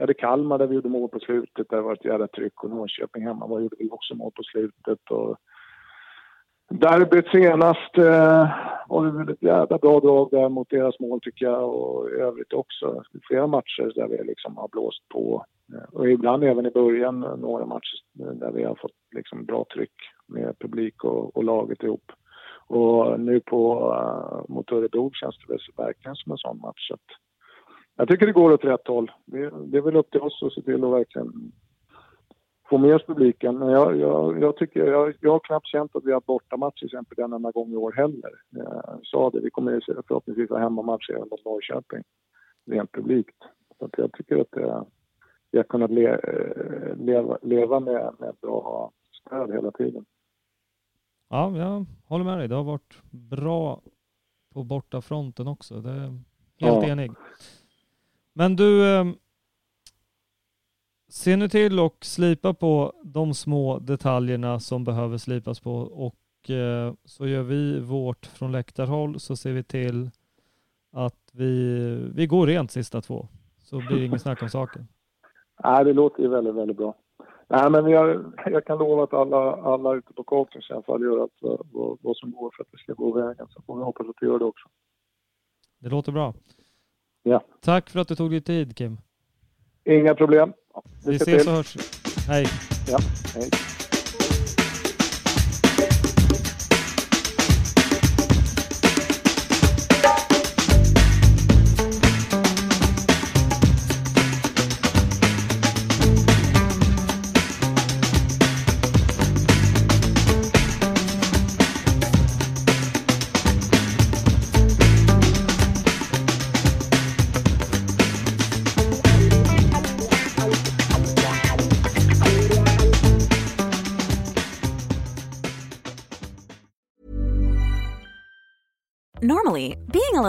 vi 0.00 0.02
hade 0.02 0.14
Kalmar 0.14 0.58
där 0.58 0.66
vi 0.66 0.74
gjorde 0.74 0.88
mål 0.88 1.08
på 1.08 1.20
slutet. 1.20 1.68
Där 1.68 1.80
var 1.80 1.92
ett 1.92 2.04
jävla 2.04 2.26
tryck. 2.26 2.64
Och 2.64 2.70
Norrköping 2.70 3.22
hemma 3.22 3.46
var 3.46 3.60
gjorde 3.60 3.76
vi 3.78 3.90
också 3.90 4.14
mål 4.14 4.32
på 4.34 4.42
slutet. 4.42 5.10
Och, 5.10 5.36
Derbyt 6.70 7.28
senast 7.28 7.98
eh, 7.98 8.48
var 8.88 9.04
det 9.04 9.10
väl 9.10 9.28
ett 9.28 9.42
jävla 9.42 9.78
bra 9.78 10.00
drag 10.00 10.28
där 10.30 10.48
mot 10.48 10.70
deras 10.70 11.00
mål 11.00 11.20
tycker 11.22 11.46
jag 11.46 11.74
och 11.74 12.10
i 12.10 12.12
övrigt 12.12 12.52
också. 12.52 13.02
Flera 13.28 13.46
matcher 13.46 13.92
där 13.94 14.08
vi 14.08 14.24
liksom 14.24 14.56
har 14.56 14.68
blåst 14.68 15.08
på 15.08 15.44
eh, 15.72 15.94
och 15.94 16.10
ibland 16.10 16.44
även 16.44 16.66
i 16.66 16.70
början 16.70 17.24
eh, 17.24 17.36
några 17.36 17.66
matcher 17.66 17.98
eh, 18.20 18.32
där 18.32 18.52
vi 18.52 18.64
har 18.64 18.74
fått 18.74 18.96
liksom 19.14 19.44
bra 19.44 19.64
tryck 19.74 19.94
med 20.26 20.58
publik 20.58 21.04
och, 21.04 21.36
och 21.36 21.44
laget 21.44 21.82
ihop. 21.82 22.12
Och 22.66 23.20
nu 23.20 23.40
på, 23.40 23.92
äh, 23.94 24.54
mot 24.54 24.72
Örebro 24.72 25.10
känns 25.12 25.38
det 25.38 25.52
väl 25.52 25.86
verkligen 25.86 26.16
som 26.16 26.32
en 26.32 26.38
sån 26.38 26.60
match. 26.60 26.88
Så 26.88 26.96
jag 28.00 28.08
tycker 28.08 28.26
det 28.26 28.32
går 28.32 28.52
åt 28.52 28.64
rätt 28.64 28.86
håll. 28.86 29.10
Det, 29.24 29.50
det 29.66 29.78
är 29.78 29.82
väl 29.82 29.96
upp 29.96 30.10
till 30.10 30.20
oss 30.20 30.42
att 30.42 30.52
se 30.52 30.62
till 30.62 30.84
att 30.84 30.90
verkligen 30.90 31.52
få 32.68 32.78
med 32.78 32.94
oss 32.94 33.06
publiken. 33.06 33.58
Men 33.58 33.68
jag, 33.68 33.96
jag, 33.96 34.42
jag, 34.42 34.56
tycker, 34.56 34.86
jag, 34.86 35.14
jag 35.20 35.32
har 35.32 35.40
knappt 35.40 35.66
känt 35.66 35.96
att 35.96 36.04
vi 36.04 36.12
har 36.12 36.20
bortamatch 36.20 36.78
till 36.78 36.86
exempel 36.86 37.16
den 37.16 37.32
enda 37.32 37.50
gång 37.50 37.72
i 37.72 37.76
år 37.76 37.92
heller. 37.92 38.30
Jag 38.50 39.00
sa 39.02 39.30
det, 39.30 39.40
vi 39.40 39.50
kommer 39.50 40.02
förhoppningsvis 40.08 40.50
ha 40.50 40.58
hemmamatch 40.58 41.10
även 41.10 41.28
mot 41.30 41.44
Norrköping, 41.44 42.02
rent 42.66 42.92
publikt. 42.92 43.36
Så 43.78 43.84
att 43.84 43.98
jag 43.98 44.12
tycker 44.12 44.36
att 44.40 44.50
det, 44.50 44.84
vi 45.50 45.58
har 45.58 45.64
kunnat 45.64 45.90
le, 45.90 46.20
leva, 46.94 47.38
leva 47.42 47.80
med, 47.80 48.14
med 48.18 48.34
bra 48.42 48.92
stöd 49.12 49.52
hela 49.52 49.70
tiden. 49.70 50.04
Ja, 51.28 51.56
jag 51.56 51.86
håller 52.04 52.24
med 52.24 52.38
dig. 52.38 52.48
Det 52.48 52.54
har 52.54 52.64
varit 52.64 53.02
bra 53.10 53.80
på 54.54 54.64
bortafronten 54.64 55.48
också. 55.48 55.80
Det 55.80 55.90
är 55.90 56.08
helt 56.58 56.86
ja. 56.86 56.86
enig. 56.86 57.12
Men 58.32 58.56
du, 58.56 58.94
eh, 58.94 59.04
se 61.08 61.36
nu 61.36 61.48
till 61.48 61.80
och 61.80 61.96
slipa 62.00 62.54
på 62.54 62.92
de 63.04 63.34
små 63.34 63.78
detaljerna 63.78 64.60
som 64.60 64.84
behöver 64.84 65.18
slipas 65.18 65.60
på 65.60 65.74
och 65.76 66.50
eh, 66.50 66.94
så 67.04 67.26
gör 67.26 67.42
vi 67.42 67.80
vårt 67.80 68.26
från 68.26 68.52
läktarhåll 68.52 69.20
så 69.20 69.36
ser 69.36 69.52
vi 69.52 69.62
till 69.62 70.10
att 70.92 71.30
vi, 71.32 72.10
vi 72.14 72.26
går 72.26 72.46
rent 72.46 72.70
sista 72.70 73.00
två. 73.00 73.28
Så 73.58 73.76
blir 73.76 73.98
det 73.98 74.04
inget 74.04 74.22
snack 74.22 74.42
om 74.42 74.48
saken. 74.48 74.88
Nej, 75.64 75.84
det 75.84 75.92
låter 75.92 76.22
ju 76.22 76.28
väldigt, 76.28 76.54
väldigt 76.54 76.76
bra. 76.76 76.94
Nej, 77.48 77.70
men 77.70 77.88
jag, 77.88 78.34
jag 78.46 78.64
kan 78.64 78.78
lova 78.78 79.04
att 79.04 79.14
alla, 79.14 79.52
alla 79.52 79.94
ute 79.94 80.12
på 80.12 80.24
coaching 80.24 80.62
i 80.70 80.72
alla 80.72 80.82
fall 80.82 81.02
gör 81.02 81.22
allt 81.22 81.38
vad, 81.72 81.98
vad, 82.02 82.16
som 82.16 82.30
går 82.30 82.52
för 82.56 82.62
att 82.62 82.72
det 82.72 82.78
ska 82.78 82.92
gå 82.92 83.12
vägen. 83.12 83.46
Så 83.50 83.62
får 83.62 83.76
vi 83.76 83.82
hoppas 83.82 84.08
att 84.08 84.16
det 84.20 84.26
gör 84.26 84.38
det 84.38 84.44
också. 84.44 84.68
Det 85.78 85.88
låter 85.88 86.12
bra. 86.12 86.34
Ja. 87.22 87.44
Tack 87.60 87.90
för 87.90 88.00
att 88.00 88.08
du 88.08 88.14
tog 88.16 88.30
dig 88.30 88.40
tid 88.40 88.76
Kim. 88.76 88.98
Inga 89.84 90.14
problem. 90.14 90.52
Vi 91.06 91.16
ses 91.16 91.46
och 91.46 91.52
hörs. 91.52 91.76
Hej. 92.28 92.46
Ja, 92.90 92.98
hej. 93.34 93.50